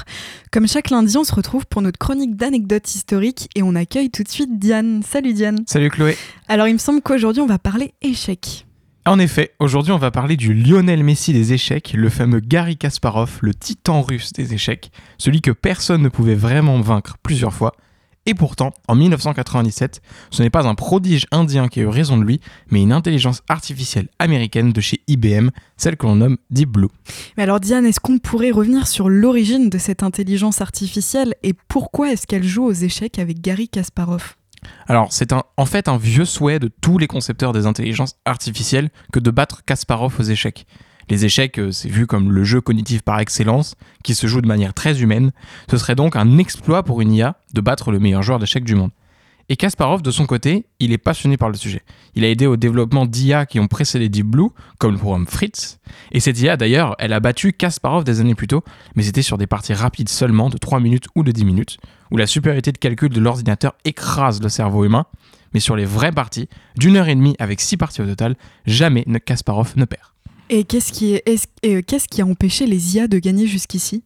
Comme 0.51 0.67
chaque 0.67 0.89
lundi, 0.89 1.15
on 1.15 1.23
se 1.23 1.33
retrouve 1.33 1.65
pour 1.67 1.81
notre 1.81 1.97
chronique 1.97 2.35
d'anecdotes 2.35 2.93
historiques 2.93 3.47
et 3.55 3.63
on 3.63 3.73
accueille 3.73 4.09
tout 4.09 4.23
de 4.23 4.27
suite 4.27 4.59
Diane. 4.59 5.03
Salut 5.03 5.31
Diane. 5.31 5.63
Salut 5.65 5.89
Chloé. 5.89 6.17
Alors 6.49 6.67
il 6.67 6.73
me 6.73 6.79
semble 6.79 7.01
qu'aujourd'hui 7.01 7.41
on 7.41 7.45
va 7.45 7.59
parler 7.59 7.93
échecs. 8.01 8.65
En 9.05 9.19
effet, 9.19 9.53
aujourd'hui 9.59 9.93
on 9.93 9.97
va 9.97 10.11
parler 10.11 10.35
du 10.35 10.53
Lionel 10.53 11.01
Messi 11.01 11.31
des 11.31 11.53
échecs, 11.53 11.93
le 11.95 12.09
fameux 12.09 12.41
Gary 12.41 12.75
Kasparov, 12.75 13.39
le 13.39 13.53
titan 13.53 14.01
russe 14.01 14.33
des 14.33 14.53
échecs, 14.53 14.91
celui 15.17 15.39
que 15.39 15.51
personne 15.51 16.01
ne 16.01 16.09
pouvait 16.09 16.35
vraiment 16.35 16.81
vaincre 16.81 17.15
plusieurs 17.23 17.53
fois. 17.53 17.71
Et 18.25 18.33
pourtant, 18.33 18.71
en 18.87 18.95
1997, 18.95 20.01
ce 20.31 20.43
n'est 20.43 20.49
pas 20.49 20.65
un 20.65 20.75
prodige 20.75 21.25
indien 21.31 21.67
qui 21.67 21.81
a 21.81 21.83
eu 21.83 21.87
raison 21.87 22.17
de 22.17 22.23
lui, 22.23 22.39
mais 22.69 22.81
une 22.81 22.93
intelligence 22.93 23.41
artificielle 23.49 24.07
américaine 24.17 24.71
de 24.71 24.79
chez 24.79 25.01
IBM, 25.07 25.49
celle 25.75 25.97
que 25.97 26.05
l'on 26.05 26.15
nomme 26.15 26.37
Deep 26.49 26.69
Blue. 26.69 26.87
Mais 27.35 27.43
alors 27.43 27.59
Diane, 27.59 27.85
est-ce 27.85 27.99
qu'on 27.99 28.19
pourrait 28.19 28.51
revenir 28.51 28.87
sur 28.87 29.09
l'origine 29.09 29.69
de 29.69 29.77
cette 29.77 30.03
intelligence 30.03 30.61
artificielle 30.61 31.35
et 31.43 31.53
pourquoi 31.67 32.13
est-ce 32.13 32.25
qu'elle 32.25 32.45
joue 32.45 32.63
aux 32.63 32.71
échecs 32.71 33.19
avec 33.19 33.41
Gary 33.41 33.67
Kasparov? 33.67 34.35
Alors, 34.87 35.11
c'est 35.11 35.33
en 35.33 35.65
fait 35.65 35.89
un 35.89 35.97
vieux 35.97 36.23
souhait 36.23 36.59
de 36.59 36.69
tous 36.69 36.97
les 36.97 37.07
concepteurs 37.07 37.51
des 37.51 37.65
intelligences 37.65 38.15
artificielles 38.23 38.89
que 39.11 39.19
de 39.19 39.31
battre 39.31 39.65
Kasparov 39.65 40.15
aux 40.17 40.23
échecs. 40.23 40.65
Les 41.09 41.25
échecs, 41.25 41.59
euh, 41.59 41.71
c'est 41.71 41.89
vu 41.89 42.07
comme 42.07 42.31
le 42.31 42.43
jeu 42.43 42.61
cognitif 42.61 43.01
par 43.01 43.19
excellence, 43.19 43.75
qui 44.03 44.15
se 44.15 44.27
joue 44.27 44.41
de 44.41 44.47
manière 44.47 44.73
très 44.73 45.01
humaine. 45.01 45.31
Ce 45.69 45.77
serait 45.77 45.95
donc 45.95 46.15
un 46.15 46.37
exploit 46.37 46.83
pour 46.83 47.01
une 47.01 47.13
IA 47.13 47.37
de 47.53 47.61
battre 47.61 47.91
le 47.91 47.99
meilleur 47.99 48.23
joueur 48.23 48.39
d'échecs 48.39 48.63
du 48.63 48.75
monde. 48.75 48.91
Et 49.49 49.57
Kasparov, 49.57 50.01
de 50.01 50.11
son 50.11 50.25
côté, 50.25 50.65
il 50.79 50.93
est 50.93 50.97
passionné 50.97 51.35
par 51.35 51.49
le 51.49 51.55
sujet. 51.55 51.81
Il 52.15 52.23
a 52.23 52.29
aidé 52.29 52.47
au 52.47 52.55
développement 52.55 53.05
d'IA 53.05 53.45
qui 53.45 53.59
ont 53.59 53.67
précédé 53.67 54.07
Deep 54.07 54.25
Blue, 54.25 54.49
comme 54.77 54.93
le 54.93 54.97
programme 54.97 55.27
Fritz. 55.27 55.79
Et 56.13 56.21
cette 56.21 56.39
IA, 56.39 56.55
d'ailleurs, 56.55 56.95
elle 56.97 57.11
a 57.11 57.19
battu 57.19 57.51
Kasparov 57.51 58.05
des 58.05 58.21
années 58.21 58.35
plus 58.35 58.47
tôt, 58.47 58.63
mais 58.95 59.03
c'était 59.03 59.21
sur 59.21 59.37
des 59.37 59.47
parties 59.47 59.73
rapides 59.73 60.07
seulement, 60.07 60.49
de 60.49 60.57
3 60.57 60.79
minutes 60.79 61.07
ou 61.15 61.23
de 61.23 61.31
10 61.31 61.43
minutes, 61.43 61.77
où 62.09 62.17
la 62.17 62.25
supériorité 62.25 62.71
de 62.71 62.77
calcul 62.77 63.09
de 63.09 63.19
l'ordinateur 63.19 63.73
écrase 63.83 64.41
le 64.41 64.49
cerveau 64.49 64.85
humain. 64.85 65.05
Mais 65.53 65.59
sur 65.59 65.75
les 65.75 65.85
vraies 65.85 66.13
parties, 66.13 66.47
d'une 66.77 66.95
heure 66.95 67.09
et 67.09 67.15
demie 67.15 67.35
avec 67.37 67.59
6 67.59 67.77
parties 67.77 68.01
au 68.01 68.05
total, 68.05 68.35
jamais 68.65 69.05
Kasparov 69.25 69.73
ne 69.75 69.85
perd. 69.85 70.12
Et 70.49 70.63
qu'est-ce 70.63 70.91
qui, 70.91 71.15
euh, 71.15 71.81
qu'est-ce 71.85 72.07
qui 72.07 72.21
a 72.21 72.25
empêché 72.25 72.65
les 72.65 72.95
IA 72.95 73.07
de 73.07 73.19
gagner 73.19 73.47
jusqu'ici? 73.47 74.03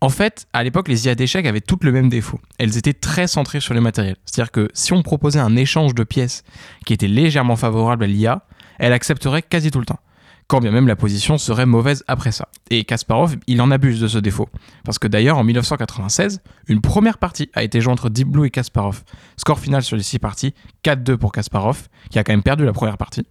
En 0.00 0.08
fait, 0.08 0.46
à 0.52 0.62
l'époque, 0.62 0.88
les 0.88 1.06
IA 1.06 1.14
d'échecs 1.14 1.46
avaient 1.46 1.60
toutes 1.60 1.84
le 1.84 1.92
même 1.92 2.08
défaut. 2.08 2.38
Elles 2.58 2.76
étaient 2.76 2.92
très 2.92 3.26
centrées 3.26 3.60
sur 3.60 3.74
les 3.74 3.80
matériels. 3.80 4.16
C'est-à-dire 4.26 4.50
que 4.50 4.68
si 4.74 4.92
on 4.92 5.02
proposait 5.02 5.38
un 5.38 5.56
échange 5.56 5.94
de 5.94 6.04
pièces 6.04 6.42
qui 6.84 6.92
était 6.92 7.08
légèrement 7.08 7.56
favorable 7.56 8.04
à 8.04 8.06
l'IA, 8.06 8.46
elle 8.78 8.92
accepterait 8.92 9.42
quasi 9.42 9.70
tout 9.70 9.80
le 9.80 9.86
temps. 9.86 10.00
Quand 10.46 10.60
bien 10.60 10.72
même 10.72 10.86
la 10.86 10.96
position 10.96 11.38
serait 11.38 11.64
mauvaise 11.64 12.04
après 12.06 12.32
ça. 12.32 12.48
Et 12.70 12.84
Kasparov, 12.84 13.36
il 13.46 13.62
en 13.62 13.70
abuse 13.70 14.00
de 14.00 14.08
ce 14.08 14.18
défaut. 14.18 14.48
Parce 14.84 14.98
que 14.98 15.08
d'ailleurs, 15.08 15.38
en 15.38 15.44
1996, 15.44 16.40
une 16.68 16.82
première 16.82 17.16
partie 17.16 17.50
a 17.54 17.62
été 17.62 17.80
jouée 17.80 17.92
entre 17.92 18.10
Deep 18.10 18.28
Blue 18.28 18.46
et 18.46 18.50
Kasparov. 18.50 19.04
Score 19.38 19.58
final 19.58 19.82
sur 19.82 19.96
les 19.96 20.02
6 20.02 20.18
parties, 20.18 20.54
4-2 20.84 21.16
pour 21.16 21.32
Kasparov, 21.32 21.88
qui 22.10 22.18
a 22.18 22.24
quand 22.24 22.32
même 22.32 22.42
perdu 22.42 22.64
la 22.64 22.72
première 22.72 22.98
partie. 22.98 23.26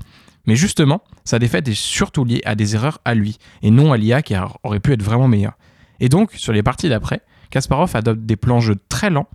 Mais 0.47 0.55
justement, 0.55 1.03
sa 1.23 1.39
défaite 1.39 1.67
est 1.67 1.73
surtout 1.73 2.25
liée 2.25 2.41
à 2.45 2.55
des 2.55 2.75
erreurs 2.75 2.99
à 3.05 3.13
lui, 3.13 3.37
et 3.61 3.69
non 3.69 3.93
à 3.93 3.97
l'IA 3.97 4.21
qui 4.21 4.35
aurait 4.63 4.79
pu 4.79 4.93
être 4.93 5.03
vraiment 5.03 5.27
meilleure. 5.27 5.57
Et 5.99 6.09
donc, 6.09 6.31
sur 6.33 6.51
les 6.51 6.63
parties 6.63 6.89
d'après, 6.89 7.21
Kasparov 7.51 7.95
adopte 7.95 8.21
des 8.21 8.35
plans 8.35 8.59
jeux 8.59 8.77
très 8.89 9.11
lents, 9.11 9.29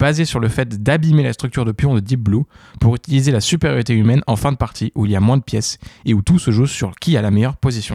basés 0.00 0.24
sur 0.24 0.40
le 0.40 0.48
fait 0.48 0.82
d'abîmer 0.82 1.22
la 1.22 1.34
structure 1.34 1.64
de 1.64 1.72
pion 1.72 1.94
de 1.94 2.00
Deep 2.00 2.20
Blue 2.20 2.44
pour 2.80 2.96
utiliser 2.96 3.30
la 3.30 3.40
supériorité 3.40 3.92
humaine 3.94 4.22
en 4.26 4.34
fin 4.34 4.50
de 4.50 4.56
partie 4.56 4.90
où 4.94 5.04
il 5.04 5.12
y 5.12 5.16
a 5.16 5.20
moins 5.20 5.36
de 5.36 5.42
pièces 5.42 5.78
et 6.06 6.14
où 6.14 6.22
tout 6.22 6.38
se 6.38 6.50
joue 6.50 6.66
sur 6.66 6.96
qui 6.96 7.16
a 7.16 7.22
la 7.22 7.30
meilleure 7.30 7.58
position. 7.58 7.94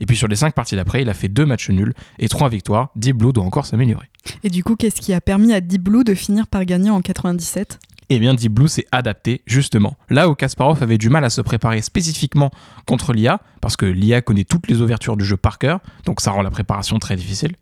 Et 0.00 0.06
puis 0.06 0.16
sur 0.16 0.26
les 0.26 0.34
5 0.34 0.52
parties 0.52 0.74
d'après, 0.74 1.02
il 1.02 1.08
a 1.08 1.14
fait 1.14 1.28
2 1.28 1.46
matchs 1.46 1.70
nuls 1.70 1.94
et 2.18 2.28
3 2.28 2.48
victoires. 2.48 2.90
Deep 2.96 3.16
Blue 3.16 3.32
doit 3.32 3.44
encore 3.44 3.66
s'améliorer. 3.66 4.10
Et 4.42 4.50
du 4.50 4.64
coup, 4.64 4.74
qu'est-ce 4.74 5.00
qui 5.00 5.14
a 5.14 5.20
permis 5.20 5.54
à 5.54 5.60
Deep 5.60 5.84
Blue 5.84 6.02
de 6.02 6.14
finir 6.14 6.48
par 6.48 6.64
gagner 6.64 6.90
en 6.90 7.00
97 7.00 7.78
eh 8.10 8.18
bien, 8.18 8.34
Deep 8.34 8.52
Blue 8.52 8.68
s'est 8.68 8.84
adapté, 8.92 9.40
justement. 9.46 9.96
Là 10.10 10.28
où 10.28 10.34
Kasparov 10.34 10.82
avait 10.82 10.98
du 10.98 11.08
mal 11.08 11.24
à 11.24 11.30
se 11.30 11.40
préparer 11.40 11.80
spécifiquement 11.80 12.50
contre 12.86 13.14
l'IA, 13.14 13.40
parce 13.62 13.78
que 13.78 13.86
l'IA 13.86 14.20
connaît 14.20 14.44
toutes 14.44 14.68
les 14.68 14.82
ouvertures 14.82 15.16
du 15.16 15.24
jeu 15.24 15.38
par 15.38 15.58
cœur, 15.58 15.80
donc 16.04 16.20
ça 16.20 16.30
rend 16.30 16.42
la 16.42 16.50
préparation 16.50 16.98
très 16.98 17.16
difficile, 17.16 17.52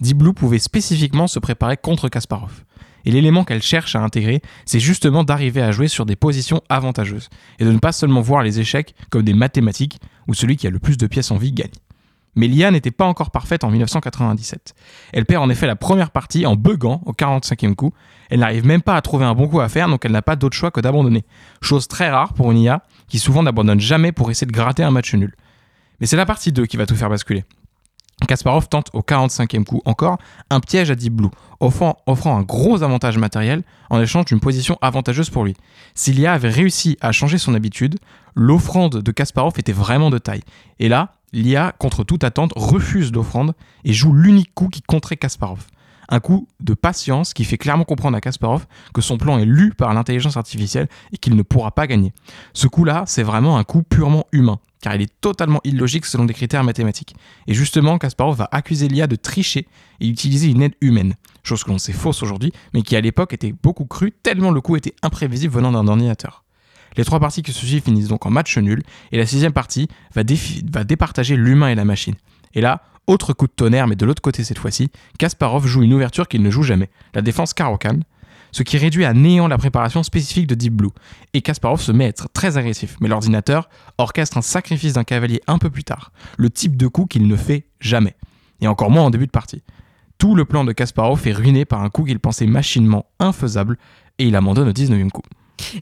Deep 0.00 0.18
Blue 0.18 0.32
pouvait 0.32 0.58
spécifiquement 0.58 1.28
se 1.28 1.38
préparer 1.38 1.76
contre 1.76 2.08
Kasparov. 2.08 2.64
Et 3.04 3.10
l'élément 3.10 3.44
qu'elle 3.44 3.62
cherche 3.62 3.96
à 3.96 4.00
intégrer, 4.00 4.42
c'est 4.64 4.80
justement 4.80 5.24
d'arriver 5.24 5.62
à 5.62 5.72
jouer 5.72 5.88
sur 5.88 6.06
des 6.06 6.16
positions 6.16 6.62
avantageuses, 6.68 7.28
et 7.58 7.64
de 7.64 7.72
ne 7.72 7.78
pas 7.78 7.92
seulement 7.92 8.20
voir 8.20 8.42
les 8.42 8.60
échecs 8.60 8.94
comme 9.10 9.22
des 9.22 9.34
mathématiques 9.34 10.00
où 10.28 10.34
celui 10.34 10.56
qui 10.56 10.66
a 10.66 10.70
le 10.70 10.78
plus 10.78 10.96
de 10.96 11.06
pièces 11.06 11.30
en 11.30 11.36
vie 11.36 11.52
gagne. 11.52 11.70
Mais 12.34 12.46
l'IA 12.46 12.70
n'était 12.70 12.90
pas 12.90 13.04
encore 13.04 13.30
parfaite 13.30 13.62
en 13.62 13.70
1997. 13.70 14.74
Elle 15.12 15.26
perd 15.26 15.42
en 15.42 15.50
effet 15.50 15.66
la 15.66 15.76
première 15.76 16.10
partie 16.10 16.46
en 16.46 16.56
buguant 16.56 17.02
au 17.04 17.12
45e 17.12 17.74
coup. 17.74 17.92
Elle 18.30 18.40
n'arrive 18.40 18.64
même 18.64 18.80
pas 18.80 18.96
à 18.96 19.02
trouver 19.02 19.26
un 19.26 19.34
bon 19.34 19.48
coup 19.48 19.60
à 19.60 19.68
faire, 19.68 19.88
donc 19.88 20.04
elle 20.06 20.12
n'a 20.12 20.22
pas 20.22 20.36
d'autre 20.36 20.56
choix 20.56 20.70
que 20.70 20.80
d'abandonner. 20.80 21.24
Chose 21.60 21.88
très 21.88 22.08
rare 22.08 22.32
pour 22.32 22.50
une 22.50 22.58
IA 22.58 22.84
qui 23.08 23.18
souvent 23.18 23.42
n'abandonne 23.42 23.80
jamais 23.80 24.12
pour 24.12 24.30
essayer 24.30 24.46
de 24.46 24.52
gratter 24.52 24.82
un 24.82 24.90
match 24.90 25.14
nul. 25.14 25.34
Mais 26.00 26.06
c'est 26.06 26.16
la 26.16 26.24
partie 26.24 26.52
2 26.52 26.64
qui 26.64 26.78
va 26.78 26.86
tout 26.86 26.96
faire 26.96 27.10
basculer. 27.10 27.44
Kasparov 28.26 28.68
tente 28.68 28.88
au 28.92 29.00
45e 29.00 29.64
coup 29.64 29.82
encore 29.84 30.18
un 30.50 30.60
piège 30.60 30.90
à 30.90 30.94
Deep 30.94 31.14
Blue, 31.14 31.30
offrant, 31.60 31.96
un 32.06 32.42
gros 32.42 32.82
avantage 32.82 33.18
matériel 33.18 33.62
en 33.90 34.00
échange 34.00 34.26
d'une 34.26 34.40
position 34.40 34.78
avantageuse 34.80 35.30
pour 35.30 35.44
lui. 35.44 35.54
Si 35.94 36.12
l'IA 36.12 36.32
avait 36.32 36.48
réussi 36.48 36.96
à 37.00 37.12
changer 37.12 37.38
son 37.38 37.54
habitude, 37.54 37.98
l'offrande 38.34 39.02
de 39.02 39.12
Kasparov 39.12 39.54
était 39.58 39.72
vraiment 39.72 40.10
de 40.10 40.18
taille. 40.18 40.42
Et 40.78 40.88
là, 40.88 41.12
l'IA, 41.32 41.72
contre 41.78 42.04
toute 42.04 42.24
attente, 42.24 42.52
refuse 42.56 43.12
l'offrande 43.12 43.54
et 43.84 43.92
joue 43.92 44.12
l'unique 44.12 44.54
coup 44.54 44.68
qui 44.68 44.82
compterait 44.82 45.16
Kasparov. 45.16 45.66
Un 46.08 46.20
coup 46.20 46.46
de 46.60 46.74
patience 46.74 47.32
qui 47.32 47.44
fait 47.44 47.56
clairement 47.56 47.84
comprendre 47.84 48.16
à 48.16 48.20
Kasparov 48.20 48.66
que 48.92 49.00
son 49.00 49.16
plan 49.16 49.38
est 49.38 49.46
lu 49.46 49.72
par 49.72 49.94
l'intelligence 49.94 50.36
artificielle 50.36 50.88
et 51.12 51.16
qu'il 51.16 51.36
ne 51.36 51.42
pourra 51.42 51.70
pas 51.70 51.86
gagner. 51.86 52.12
Ce 52.52 52.66
coup-là, 52.66 53.04
c'est 53.06 53.22
vraiment 53.22 53.56
un 53.56 53.64
coup 53.64 53.82
purement 53.82 54.26
humain, 54.32 54.58
car 54.82 54.94
il 54.94 55.00
est 55.00 55.20
totalement 55.22 55.60
illogique 55.64 56.04
selon 56.04 56.26
des 56.26 56.34
critères 56.34 56.64
mathématiques. 56.64 57.14
Et 57.46 57.54
justement, 57.54 57.96
Kasparov 57.96 58.36
va 58.36 58.48
accuser 58.52 58.88
l'IA 58.88 59.06
de 59.06 59.16
tricher 59.16 59.66
et 60.00 60.08
utiliser 60.08 60.48
une 60.48 60.60
aide 60.60 60.74
humaine, 60.82 61.14
chose 61.42 61.64
que 61.64 61.70
l'on 61.70 61.78
sait 61.78 61.92
fausse 61.92 62.22
aujourd'hui, 62.22 62.52
mais 62.74 62.82
qui 62.82 62.96
à 62.96 63.00
l'époque 63.00 63.32
était 63.32 63.54
beaucoup 63.62 63.86
crue 63.86 64.12
tellement 64.12 64.50
le 64.50 64.60
coup 64.60 64.76
était 64.76 64.94
imprévisible 65.02 65.54
venant 65.54 65.72
d'un 65.72 65.86
ordinateur. 65.88 66.44
Les 66.96 67.04
trois 67.04 67.20
parties 67.20 67.42
qui 67.42 67.52
se 67.52 67.64
suivent 67.64 67.82
finissent 67.82 68.08
donc 68.08 68.26
en 68.26 68.30
match 68.30 68.58
nul, 68.58 68.82
et 69.12 69.18
la 69.18 69.24
sixième 69.24 69.52
partie 69.52 69.88
va, 70.14 70.22
va 70.70 70.84
départager 70.84 71.36
l'humain 71.36 71.68
et 71.68 71.74
la 71.74 71.86
machine. 71.86 72.16
Et 72.54 72.60
là, 72.60 72.82
autre 73.06 73.32
coup 73.32 73.46
de 73.46 73.52
tonnerre, 73.52 73.86
mais 73.86 73.96
de 73.96 74.04
l'autre 74.04 74.20
côté 74.20 74.44
cette 74.44 74.58
fois-ci, 74.58 74.90
Kasparov 75.18 75.66
joue 75.66 75.82
une 75.82 75.94
ouverture 75.94 76.28
qu'il 76.28 76.42
ne 76.42 76.50
joue 76.50 76.62
jamais, 76.64 76.90
la 77.14 77.22
défense 77.22 77.54
Karokan, 77.54 78.00
ce 78.52 78.62
qui 78.62 78.78
réduit 78.78 79.04
à 79.04 79.14
néant 79.14 79.48
la 79.48 79.58
préparation 79.58 80.02
spécifique 80.02 80.46
de 80.46 80.54
Deep 80.54 80.74
Blue. 80.74 80.90
Et 81.32 81.42
Kasparov 81.42 81.80
se 81.80 81.90
met 81.90 82.04
à 82.04 82.08
être 82.08 82.28
très 82.32 82.56
agressif, 82.58 82.96
mais 83.00 83.08
l'ordinateur 83.08 83.68
orchestre 83.98 84.36
un 84.36 84.42
sacrifice 84.42 84.92
d'un 84.92 85.04
cavalier 85.04 85.40
un 85.46 85.58
peu 85.58 85.70
plus 85.70 85.84
tard, 85.84 86.12
le 86.36 86.50
type 86.50 86.76
de 86.76 86.86
coup 86.86 87.06
qu'il 87.06 87.26
ne 87.26 87.36
fait 87.36 87.66
jamais, 87.80 88.14
et 88.60 88.68
encore 88.68 88.90
moins 88.90 89.04
en 89.04 89.10
début 89.10 89.26
de 89.26 89.32
partie. 89.32 89.62
Tout 90.18 90.34
le 90.36 90.44
plan 90.44 90.64
de 90.64 90.72
Kasparov 90.72 91.26
est 91.26 91.32
ruiné 91.32 91.64
par 91.64 91.82
un 91.82 91.90
coup 91.90 92.04
qu'il 92.04 92.20
pensait 92.20 92.46
machinement 92.46 93.06
infaisable, 93.18 93.78
et 94.18 94.26
il 94.26 94.36
abandonne 94.36 94.68
au 94.68 94.72
19e 94.72 95.10
coup. 95.10 95.22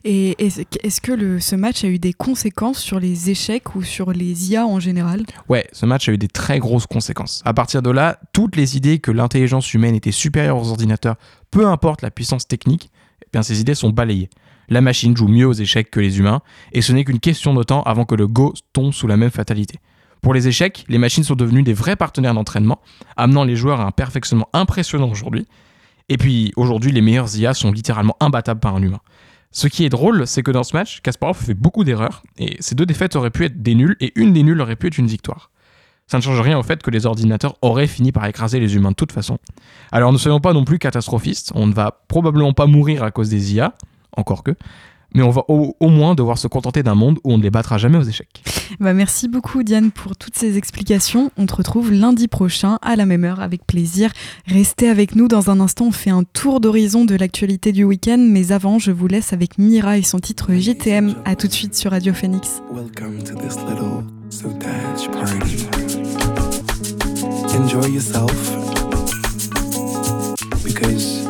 Et 0.03 0.35
est-ce 0.43 1.01
que 1.01 1.39
ce 1.39 1.55
match 1.55 1.83
a 1.83 1.87
eu 1.87 1.99
des 1.99 2.13
conséquences 2.13 2.79
sur 2.79 2.99
les 2.99 3.29
échecs 3.29 3.75
ou 3.75 3.83
sur 3.83 4.11
les 4.11 4.51
IA 4.51 4.65
en 4.65 4.79
général? 4.79 5.23
Ouais, 5.49 5.67
ce 5.71 5.85
match 5.85 6.07
a 6.09 6.11
eu 6.11 6.17
des 6.17 6.27
très 6.27 6.59
grosses 6.59 6.87
conséquences. 6.87 7.41
À 7.45 7.53
partir 7.53 7.81
de 7.81 7.89
là, 7.89 8.19
toutes 8.33 8.55
les 8.55 8.77
idées 8.77 8.99
que 8.99 9.11
l'intelligence 9.11 9.73
humaine 9.73 9.95
était 9.95 10.11
supérieure 10.11 10.57
aux 10.57 10.69
ordinateurs, 10.69 11.15
peu 11.49 11.67
importe 11.67 12.01
la 12.01 12.11
puissance 12.11 12.47
technique, 12.47 12.91
eh 13.23 13.27
bien 13.33 13.43
ces 13.43 13.59
idées 13.59 13.75
sont 13.75 13.89
balayées. 13.89 14.29
La 14.69 14.81
machine 14.81 15.17
joue 15.17 15.27
mieux 15.27 15.45
aux 15.45 15.53
échecs 15.53 15.91
que 15.91 15.99
les 15.99 16.19
humains, 16.19 16.41
et 16.71 16.81
ce 16.81 16.93
n'est 16.93 17.03
qu'une 17.03 17.19
question 17.19 17.53
de 17.53 17.63
temps 17.63 17.83
avant 17.83 18.05
que 18.05 18.15
le 18.15 18.27
Go 18.27 18.53
tombe 18.71 18.93
sous 18.93 19.07
la 19.07 19.17
même 19.17 19.31
fatalité. 19.31 19.79
Pour 20.21 20.33
les 20.33 20.47
échecs, 20.47 20.85
les 20.87 20.99
machines 20.99 21.23
sont 21.23 21.35
devenues 21.35 21.63
des 21.63 21.73
vrais 21.73 21.95
partenaires 21.95 22.33
d'entraînement, 22.33 22.79
amenant 23.17 23.43
les 23.43 23.55
joueurs 23.55 23.81
à 23.81 23.85
un 23.85 23.91
perfectionnement 23.91 24.47
impressionnant 24.53 25.09
aujourd'hui. 25.09 25.47
Et 26.09 26.17
puis 26.17 26.53
aujourd'hui, 26.55 26.91
les 26.91 27.01
meilleurs 27.01 27.35
IA 27.37 27.53
sont 27.53 27.71
littéralement 27.71 28.15
imbattables 28.19 28.59
par 28.59 28.75
un 28.75 28.81
humain. 28.81 28.99
Ce 29.51 29.67
qui 29.67 29.83
est 29.83 29.89
drôle, 29.89 30.25
c'est 30.27 30.43
que 30.43 30.51
dans 30.51 30.63
ce 30.63 30.75
match, 30.75 31.01
Kasparov 31.01 31.37
fait 31.37 31.53
beaucoup 31.53 31.83
d'erreurs, 31.83 32.23
et 32.37 32.55
ces 32.59 32.73
deux 32.73 32.85
défaites 32.85 33.15
auraient 33.15 33.31
pu 33.31 33.45
être 33.45 33.61
des 33.61 33.75
nuls, 33.75 33.97
et 33.99 34.13
une 34.15 34.31
des 34.31 34.43
nuls 34.43 34.59
aurait 34.61 34.77
pu 34.77 34.87
être 34.87 34.97
une 34.97 35.07
victoire. 35.07 35.51
Ça 36.07 36.17
ne 36.17 36.23
change 36.23 36.39
rien 36.41 36.57
au 36.57 36.63
fait 36.63 36.81
que 36.81 36.91
les 36.91 37.05
ordinateurs 37.05 37.55
auraient 37.61 37.87
fini 37.87 38.11
par 38.11 38.25
écraser 38.25 38.59
les 38.59 38.75
humains 38.75 38.91
de 38.91 38.95
toute 38.95 39.11
façon. 39.11 39.39
Alors 39.91 40.11
ne 40.11 40.17
soyons 40.17 40.41
pas 40.41 40.53
non 40.53 40.65
plus 40.65 40.79
catastrophistes, 40.79 41.51
on 41.55 41.67
ne 41.67 41.73
va 41.73 42.01
probablement 42.07 42.53
pas 42.53 42.65
mourir 42.65 43.03
à 43.03 43.11
cause 43.11 43.29
des 43.29 43.53
IA, 43.53 43.75
encore 44.15 44.43
que, 44.43 44.55
mais 45.13 45.23
on 45.23 45.29
va 45.29 45.43
au, 45.47 45.75
moins 45.81 46.15
devoir 46.15 46.37
se 46.37 46.47
contenter 46.47 46.83
d'un 46.83 46.95
monde 46.95 47.19
où 47.23 47.33
on 47.33 47.37
ne 47.37 47.43
les 47.43 47.49
battra 47.49 47.77
jamais 47.77 47.97
aux 47.97 48.03
échecs. 48.03 48.43
Bah 48.79 48.93
merci 48.93 49.27
beaucoup 49.27 49.63
Diane 49.63 49.91
pour 49.91 50.15
toutes 50.15 50.37
ces 50.37 50.57
explications. 50.57 51.31
On 51.37 51.45
te 51.45 51.55
retrouve 51.55 51.91
lundi 51.91 52.27
prochain 52.27 52.79
à 52.81 52.95
la 52.95 53.05
même 53.05 53.23
heure 53.23 53.41
avec 53.41 53.65
plaisir. 53.65 54.11
Restez 54.47 54.89
avec 54.89 55.15
nous 55.15 55.27
dans 55.27 55.49
un 55.49 55.59
instant, 55.59 55.87
on 55.87 55.91
fait 55.91 56.09
un 56.09 56.23
tour 56.23 56.59
d'horizon 56.59 57.05
de 57.05 57.15
l'actualité 57.15 57.71
du 57.71 57.83
week-end, 57.83 58.17
mais 58.19 58.51
avant 58.51 58.79
je 58.79 58.91
vous 58.91 59.07
laisse 59.07 59.33
avec 59.33 59.57
Mira 59.57 59.97
et 59.97 60.03
son 60.03 60.19
titre 60.19 60.53
JTM. 60.53 61.15
A 61.25 61.35
tout 61.35 61.47
de 61.47 61.53
suite 61.53 61.75
sur 61.75 61.91
Radio 61.91 62.13
Phoenix. 62.13 62.61
Welcome 62.71 63.23
to 63.23 63.35
this 63.35 63.57
little 63.67 64.03
party. 65.11 65.67
Enjoy 67.53 67.85
yourself 67.87 68.31
because 70.63 71.20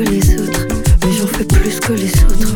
les 0.00 0.40
autres 0.40 0.66
Mais 1.04 1.12
j'en 1.12 1.26
fais 1.26 1.44
plus 1.44 1.80
que 1.80 1.92
les 1.92 2.12
autres. 2.24 2.54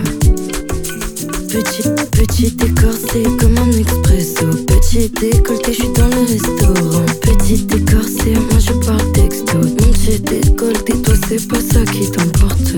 Petit, 1.49 1.83
petit 2.11 2.57
écorcé 2.65 3.23
comme 3.39 3.59
un 3.59 3.71
expresso. 3.73 4.47
Petit 4.67 5.11
décolleté, 5.11 5.73
je 5.75 5.87
dans 5.93 6.09
le 6.09 6.23
restaurant. 6.27 7.05
Petit 7.21 7.67
écorcé, 7.75 8.33
moi 8.33 8.59
je 8.59 8.73
parle 8.87 9.13
texto. 9.13 9.59
Mon 9.59 9.93
j'ai 10.05 10.19
décolleté, 10.19 10.95
toi 11.03 11.15
c'est 11.29 11.49
pas 11.49 11.61
ça 11.61 11.85
qui 11.93 12.11
t'emporte. 12.11 12.75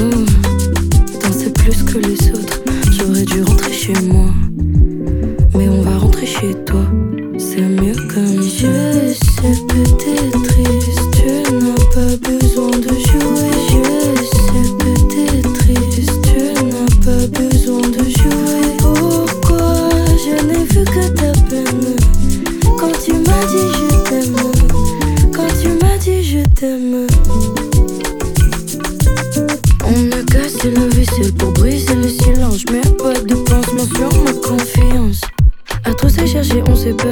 Oh, 0.00 0.37
on 36.40 36.76
s'est 36.76 36.94
perdu. 36.94 37.07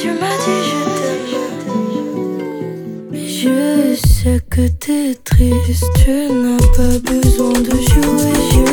Tu 0.00 0.08
m'as 0.08 0.36
dit 0.44 0.62
je 0.68 0.78
t'aime. 0.96 1.26
Je 3.12 3.94
sais 4.08 4.40
que 4.48 4.66
t'es 4.68 5.14
triste, 5.24 5.84
tu 6.02 6.10
n'as 6.32 6.64
pas 6.76 6.98
besoin 7.10 7.52
de 7.52 7.70
jouer. 7.70 8.34
Je 8.52 8.69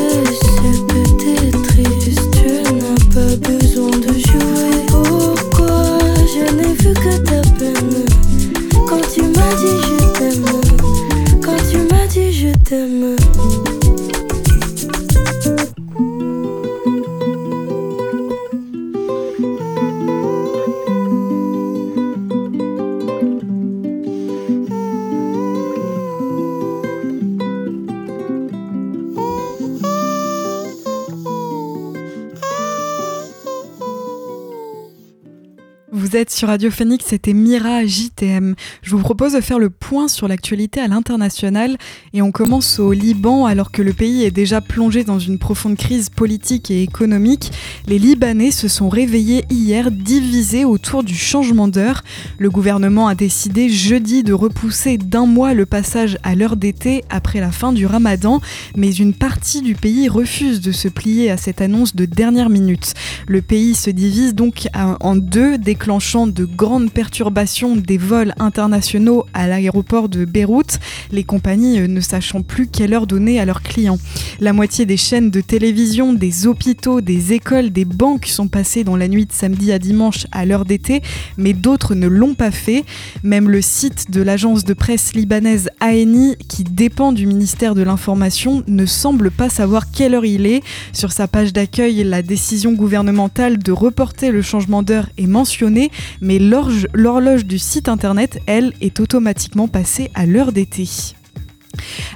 sur 36.30 36.50
Radio 36.50 36.70
Phoenix, 36.72 37.06
c'était 37.08 37.34
Mira 37.34 37.86
JTM. 37.86 38.56
Je 38.82 38.92
vous 38.92 39.00
propose 39.02 39.34
de 39.34 39.42
faire 39.42 39.60
le 39.60 39.70
point 39.70 40.08
sur 40.08 40.28
l'actualité 40.28 40.80
à 40.80 40.88
l'international 40.88 41.78
et 42.14 42.22
on 42.22 42.32
commence 42.32 42.80
au 42.80 42.92
Liban 42.92 43.46
alors 43.46 43.72
que 43.72 43.82
le 43.82 43.94
pays 43.94 44.24
est 44.24 44.32
déjà 44.32 44.60
plongé 44.60 45.04
dans 45.04 45.20
une 45.20 45.40
profonde 45.40 45.78
crise 45.78 46.10
politique 46.10 46.70
et 46.70 46.82
économique. 46.82 47.52
Les 47.88 47.98
Libanais 48.00 48.52
se 48.52 48.68
sont 48.68 48.90
réveillés 48.90 49.46
hier 49.50 49.92
divisés 49.92 50.66
autour 50.66 51.04
du 51.04 51.16
changement 51.16 51.68
d'heure. 51.68 52.04
Le 52.40 52.50
gouvernement 52.50 53.08
a 53.08 53.16
décidé 53.16 53.70
jeudi 53.70 54.24
de 54.24 54.34
repousser 54.34 54.98
d'un 54.98 55.26
mois 55.26 55.54
le 55.54 55.66
passage 55.66 56.18
à 56.24 56.36
l'heure 56.36 56.58
d'été 56.58 57.04
après 57.10 57.40
la 57.40 57.52
fin 57.52 57.72
du 57.72 57.86
ramadan, 57.86 58.42
mais 58.76 58.92
une 58.92 59.14
partie 59.14 59.62
du 59.62 59.76
pays 59.76 60.10
refuse 60.10 60.62
de 60.62 60.72
se 60.72 60.88
plier 60.88 61.32
à 61.32 61.38
cette 61.38 61.62
annonce 61.62 61.96
de 61.96 62.06
dernière 62.06 62.50
minute. 62.50 62.94
Le 63.28 63.42
pays 63.42 63.76
se 63.76 63.90
divise 63.90 64.36
donc 64.36 64.68
en 64.74 65.16
deux, 65.16 65.58
déclenchant 65.58 66.17
de 66.26 66.46
grandes 66.46 66.90
perturbations 66.90 67.76
des 67.76 68.00
vols 68.00 68.34
internationaux 68.40 69.26
à 69.36 69.48
l'aéroport 69.48 70.10
de 70.10 70.26
Beyrouth, 70.26 70.80
les 71.12 71.24
compagnies 71.24 71.88
ne 71.88 72.02
sachant 72.02 72.42
plus 72.42 72.68
quelle 72.68 72.94
heure 72.94 73.06
donner 73.06 73.40
à 73.40 73.46
leurs 73.46 73.62
clients. 73.62 74.00
La 74.40 74.54
moitié 74.54 74.88
des 74.88 74.98
chaînes 74.98 75.30
de 75.30 75.42
télévision, 75.42 76.14
des 76.14 76.48
hôpitaux, 76.48 77.02
des 77.02 77.34
écoles, 77.34 77.70
des 77.70 77.86
banques 77.86 78.26
sont 78.26 78.48
passées 78.48 78.84
dans 78.84 78.96
la 78.96 79.08
nuit 79.08 79.26
de 79.26 79.32
samedi 79.32 79.72
à 79.72 79.78
dimanche 79.78 80.26
à 80.32 80.46
l'heure 80.46 80.66
d'été, 80.66 81.04
mais 81.38 81.54
d'autres 81.54 81.94
ne 81.94 82.08
l'ont 82.08 82.34
pas 82.34 82.52
fait. 82.52 82.84
Même 83.22 83.50
le 83.50 83.62
site 83.62 84.10
de 84.10 84.22
l'agence 84.22 84.64
de 84.64 84.74
presse 84.74 85.14
libanaise 85.14 85.70
ANI, 85.82 86.36
qui 86.48 86.64
dépend 86.64 87.12
du 87.12 87.28
ministère 87.28 87.76
de 87.76 87.84
l'Information, 87.84 88.64
ne 88.68 88.86
semble 88.86 89.30
pas 89.30 89.50
savoir 89.50 89.92
quelle 89.92 90.16
heure 90.16 90.26
il 90.26 90.48
est. 90.48 90.64
Sur 90.94 91.12
sa 91.12 91.28
page 91.28 91.54
d'accueil, 91.54 92.04
la 92.04 92.22
décision 92.22 92.72
gouvernementale 92.72 93.58
de 93.60 93.72
reporter 93.72 94.32
le 94.32 94.42
changement 94.42 94.84
d'heure 94.84 95.10
est 95.18 95.28
mentionnée, 95.28 95.92
mais 96.22 96.40
l'horloge 96.40 97.46
du 97.46 97.60
site 97.60 97.90
internet, 97.90 98.40
elle, 98.46 98.74
est 98.82 99.00
automatiquement 99.00 99.68
passée 99.68 100.12
à 100.14 100.26
l'heure 100.26 100.52
d'été. 100.52 100.88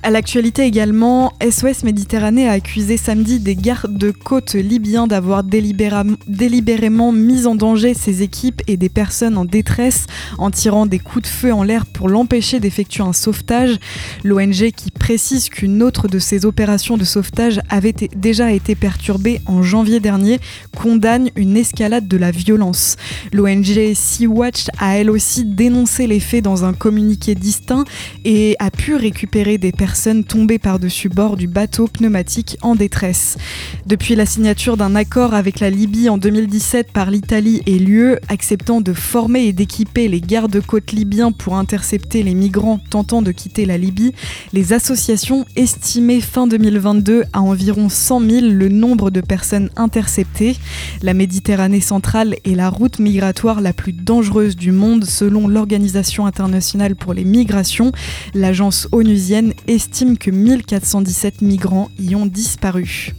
À 0.04 0.10
l'actualité 0.10 0.64
également, 0.64 1.34
SOS 1.42 1.84
Méditerranée 1.84 2.48
a 2.48 2.54
accusé 2.54 2.98
samedi 2.98 3.40
des 3.40 3.56
gardes-côtes 3.56 4.54
libyens 4.54 5.08
d'avoir 5.08 5.44
délibérément 5.44 7.12
mis 7.12 7.46
en 7.46 7.56
danger 7.56 7.94
ses 7.94 8.22
équipes 8.22 8.62
et 8.68 8.78
des 8.78 8.90
personnes 8.90 9.38
en 9.38 9.46
détresse 9.46 10.08
en 10.38 10.52
tirant 10.52 10.86
des 10.86 11.00
coups 11.00 11.24
de 11.24 11.28
feu 11.28 11.54
en 11.54 11.64
l'air 11.64 11.86
pour 11.86 12.10
l'empêcher 12.10 12.60
d'effectuer 12.60 13.04
un 13.04 13.14
sauvetage. 13.14 13.78
L'ONG 14.24 14.72
qui 14.72 14.92
précise 14.92 15.50
qu'une 15.50 15.84
autre 15.84 16.08
de 16.08 16.20
ses 16.20 16.46
opérations 16.46 16.98
de 16.98 17.04
sauvetage 17.04 17.60
avait 17.70 17.96
déjà 18.16 18.52
été 18.52 18.76
perturbée 18.76 19.42
en 19.46 19.62
janvier 19.62 20.00
dernier 20.00 20.40
condamne 20.76 21.30
une 21.36 21.58
escalade 21.58 22.08
de 22.08 22.18
la 22.18 22.32
violence. 22.32 22.98
L'ONG 23.34 23.94
Sea-Watch 23.94 24.68
a 24.80 24.98
elle 24.98 25.10
aussi 25.10 25.46
dénoncé 25.46 26.08
les 26.08 26.20
faits 26.20 26.44
dans 26.44 26.66
un 26.66 26.74
communiqué 26.74 27.36
distinct 27.36 27.84
et 28.26 28.56
a 28.60 28.72
pu 28.72 28.96
récupérer 28.96 29.51
des 29.58 29.72
personnes 29.72 30.24
tombées 30.24 30.60
par-dessus 30.60 31.10
bord 31.10 31.38
du 31.38 31.48
bateau 31.48 31.88
pneumatique 31.88 32.58
en 32.62 32.76
détresse. 32.76 33.38
Depuis 33.86 34.16
la 34.16 34.26
signature 34.26 34.78
d'un 34.78 34.96
accord 34.96 35.34
avec 35.34 35.60
la 35.60 35.70
Libye 35.70 36.10
en 36.10 36.18
2017 36.18 36.92
par 36.92 37.12
l'Italie 37.12 37.62
et 37.66 37.80
l'UE, 37.80 38.18
acceptant 38.28 38.82
de 38.82 38.94
former 38.94 39.46
et 39.46 39.54
d'équiper 39.54 40.08
les 40.08 40.22
gardes-côtes 40.22 40.92
libyens 40.92 41.32
pour 41.32 41.56
intercepter 41.56 42.24
les 42.24 42.34
migrants 42.34 42.80
tentant 42.90 43.22
de 43.22 43.32
quitter 43.32 43.66
la 43.66 43.78
Libye, 43.78 44.14
les 44.54 44.74
associations 44.74 45.46
estimaient 45.56 46.22
fin 46.22 46.48
2022 46.48 47.24
à 47.34 47.42
environ 47.42 47.90
100 47.90 48.20
000 48.30 48.48
le 48.48 48.70
nombre 48.70 49.12
de 49.12 49.22
personnes 49.22 49.70
interceptées. 49.76 50.56
La 51.02 51.14
Méditerranée 51.14 51.82
centrale 51.82 52.36
est 52.46 52.56
la 52.56 52.70
route 52.70 53.00
migratoire 53.00 53.62
la 53.62 53.74
plus 53.74 53.94
dangereuse 53.94 54.56
du 54.56 54.72
monde 54.72 55.06
selon 55.06 55.48
l'Organisation 55.48 56.26
internationale 56.26 56.96
pour 56.96 57.14
les 57.14 57.26
migrations. 57.26 57.92
L'agence 58.34 58.88
onusienne 58.92 59.41
estime 59.68 60.18
que 60.18 60.32
1417 60.32 61.42
migrants 61.42 61.90
y 62.00 62.16
ont 62.16 62.26
disparu. 62.26 63.14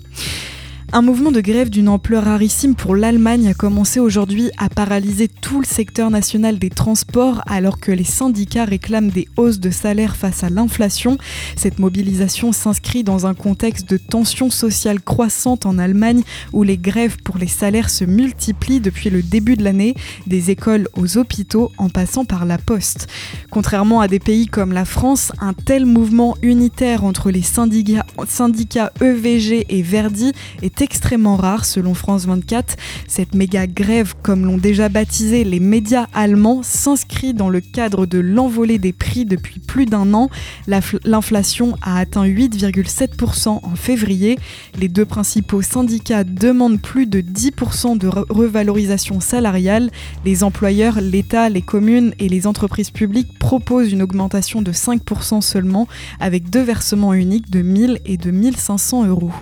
Un 0.94 1.00
mouvement 1.00 1.32
de 1.32 1.40
grève 1.40 1.70
d'une 1.70 1.88
ampleur 1.88 2.24
rarissime 2.24 2.74
pour 2.74 2.94
l'Allemagne 2.94 3.48
a 3.48 3.54
commencé 3.54 3.98
aujourd'hui 3.98 4.50
à 4.58 4.68
paralyser 4.68 5.26
tout 5.26 5.58
le 5.58 5.64
secteur 5.64 6.10
national 6.10 6.58
des 6.58 6.68
transports 6.68 7.40
alors 7.46 7.80
que 7.80 7.92
les 7.92 8.04
syndicats 8.04 8.66
réclament 8.66 9.08
des 9.08 9.26
hausses 9.38 9.58
de 9.58 9.70
salaire 9.70 10.16
face 10.16 10.44
à 10.44 10.50
l'inflation. 10.50 11.16
Cette 11.56 11.78
mobilisation 11.78 12.52
s'inscrit 12.52 13.04
dans 13.04 13.24
un 13.24 13.32
contexte 13.32 13.88
de 13.88 13.96
tension 13.96 14.50
sociale 14.50 15.00
croissante 15.00 15.64
en 15.64 15.78
Allemagne 15.78 16.24
où 16.52 16.62
les 16.62 16.76
grèves 16.76 17.16
pour 17.24 17.38
les 17.38 17.46
salaires 17.46 17.88
se 17.88 18.04
multiplient 18.04 18.80
depuis 18.80 19.08
le 19.08 19.22
début 19.22 19.56
de 19.56 19.64
l'année, 19.64 19.94
des 20.26 20.50
écoles 20.50 20.88
aux 20.94 21.16
hôpitaux 21.16 21.72
en 21.78 21.88
passant 21.88 22.26
par 22.26 22.44
la 22.44 22.58
poste. 22.58 23.08
Contrairement 23.50 24.02
à 24.02 24.08
des 24.08 24.20
pays 24.20 24.46
comme 24.46 24.74
la 24.74 24.84
France, 24.84 25.32
un 25.40 25.54
tel 25.54 25.86
mouvement 25.86 26.36
unitaire 26.42 27.02
entre 27.02 27.30
les 27.30 27.40
syndicats, 27.40 28.04
syndicats 28.28 28.92
EVG 29.00 29.64
et 29.70 29.80
Verdi 29.80 30.32
est 30.60 30.81
extrêmement 30.82 31.36
rare 31.36 31.64
selon 31.64 31.94
France 31.94 32.26
24. 32.26 32.76
Cette 33.08 33.34
méga 33.34 33.66
grève, 33.66 34.14
comme 34.22 34.44
l'ont 34.44 34.58
déjà 34.58 34.88
baptisé 34.88 35.44
les 35.44 35.60
médias 35.60 36.06
allemands, 36.12 36.62
s'inscrit 36.62 37.34
dans 37.34 37.48
le 37.48 37.60
cadre 37.60 38.06
de 38.06 38.18
l'envolée 38.18 38.78
des 38.78 38.92
prix 38.92 39.24
depuis 39.24 39.60
plus 39.60 39.86
d'un 39.86 40.12
an. 40.14 40.28
L'inflation 40.66 41.76
a 41.82 41.98
atteint 41.98 42.26
8,7% 42.26 43.48
en 43.48 43.76
février. 43.76 44.38
Les 44.78 44.88
deux 44.88 45.04
principaux 45.06 45.62
syndicats 45.62 46.24
demandent 46.24 46.80
plus 46.80 47.06
de 47.06 47.20
10% 47.20 47.96
de 47.96 48.08
revalorisation 48.08 49.20
salariale. 49.20 49.90
Les 50.24 50.44
employeurs, 50.44 51.00
l'État, 51.00 51.48
les 51.48 51.62
communes 51.62 52.12
et 52.18 52.28
les 52.28 52.46
entreprises 52.46 52.90
publiques 52.90 53.38
proposent 53.38 53.92
une 53.92 54.02
augmentation 54.02 54.62
de 54.62 54.72
5% 54.72 55.40
seulement, 55.40 55.86
avec 56.20 56.50
deux 56.50 56.62
versements 56.62 57.14
uniques 57.14 57.50
de 57.50 57.62
1000 57.62 58.00
et 58.04 58.16
de 58.16 58.30
1500 58.30 59.06
euros. 59.06 59.32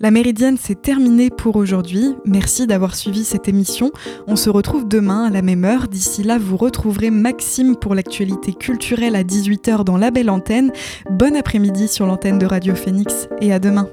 La 0.00 0.10
Méridienne, 0.10 0.56
c'est 0.60 0.80
terminé 0.80 1.30
pour 1.30 1.56
aujourd'hui. 1.56 2.14
Merci 2.24 2.66
d'avoir 2.66 2.94
suivi 2.94 3.24
cette 3.24 3.48
émission. 3.48 3.92
On 4.26 4.36
se 4.36 4.50
retrouve 4.50 4.86
demain 4.86 5.24
à 5.24 5.30
la 5.30 5.42
même 5.42 5.64
heure. 5.64 5.88
D'ici 5.88 6.22
là, 6.22 6.38
vous 6.38 6.56
retrouverez 6.56 7.10
Maxime 7.10 7.76
pour 7.76 7.94
l'actualité 7.94 8.52
culturelle 8.52 9.16
à 9.16 9.22
18h 9.22 9.84
dans 9.84 9.96
la 9.96 10.10
belle 10.10 10.30
antenne. 10.30 10.72
Bon 11.10 11.36
après-midi 11.36 11.88
sur 11.88 12.06
l'antenne 12.06 12.38
de 12.38 12.46
Radio 12.46 12.74
Phoenix 12.74 13.28
et 13.40 13.52
à 13.52 13.58
demain. 13.58 13.88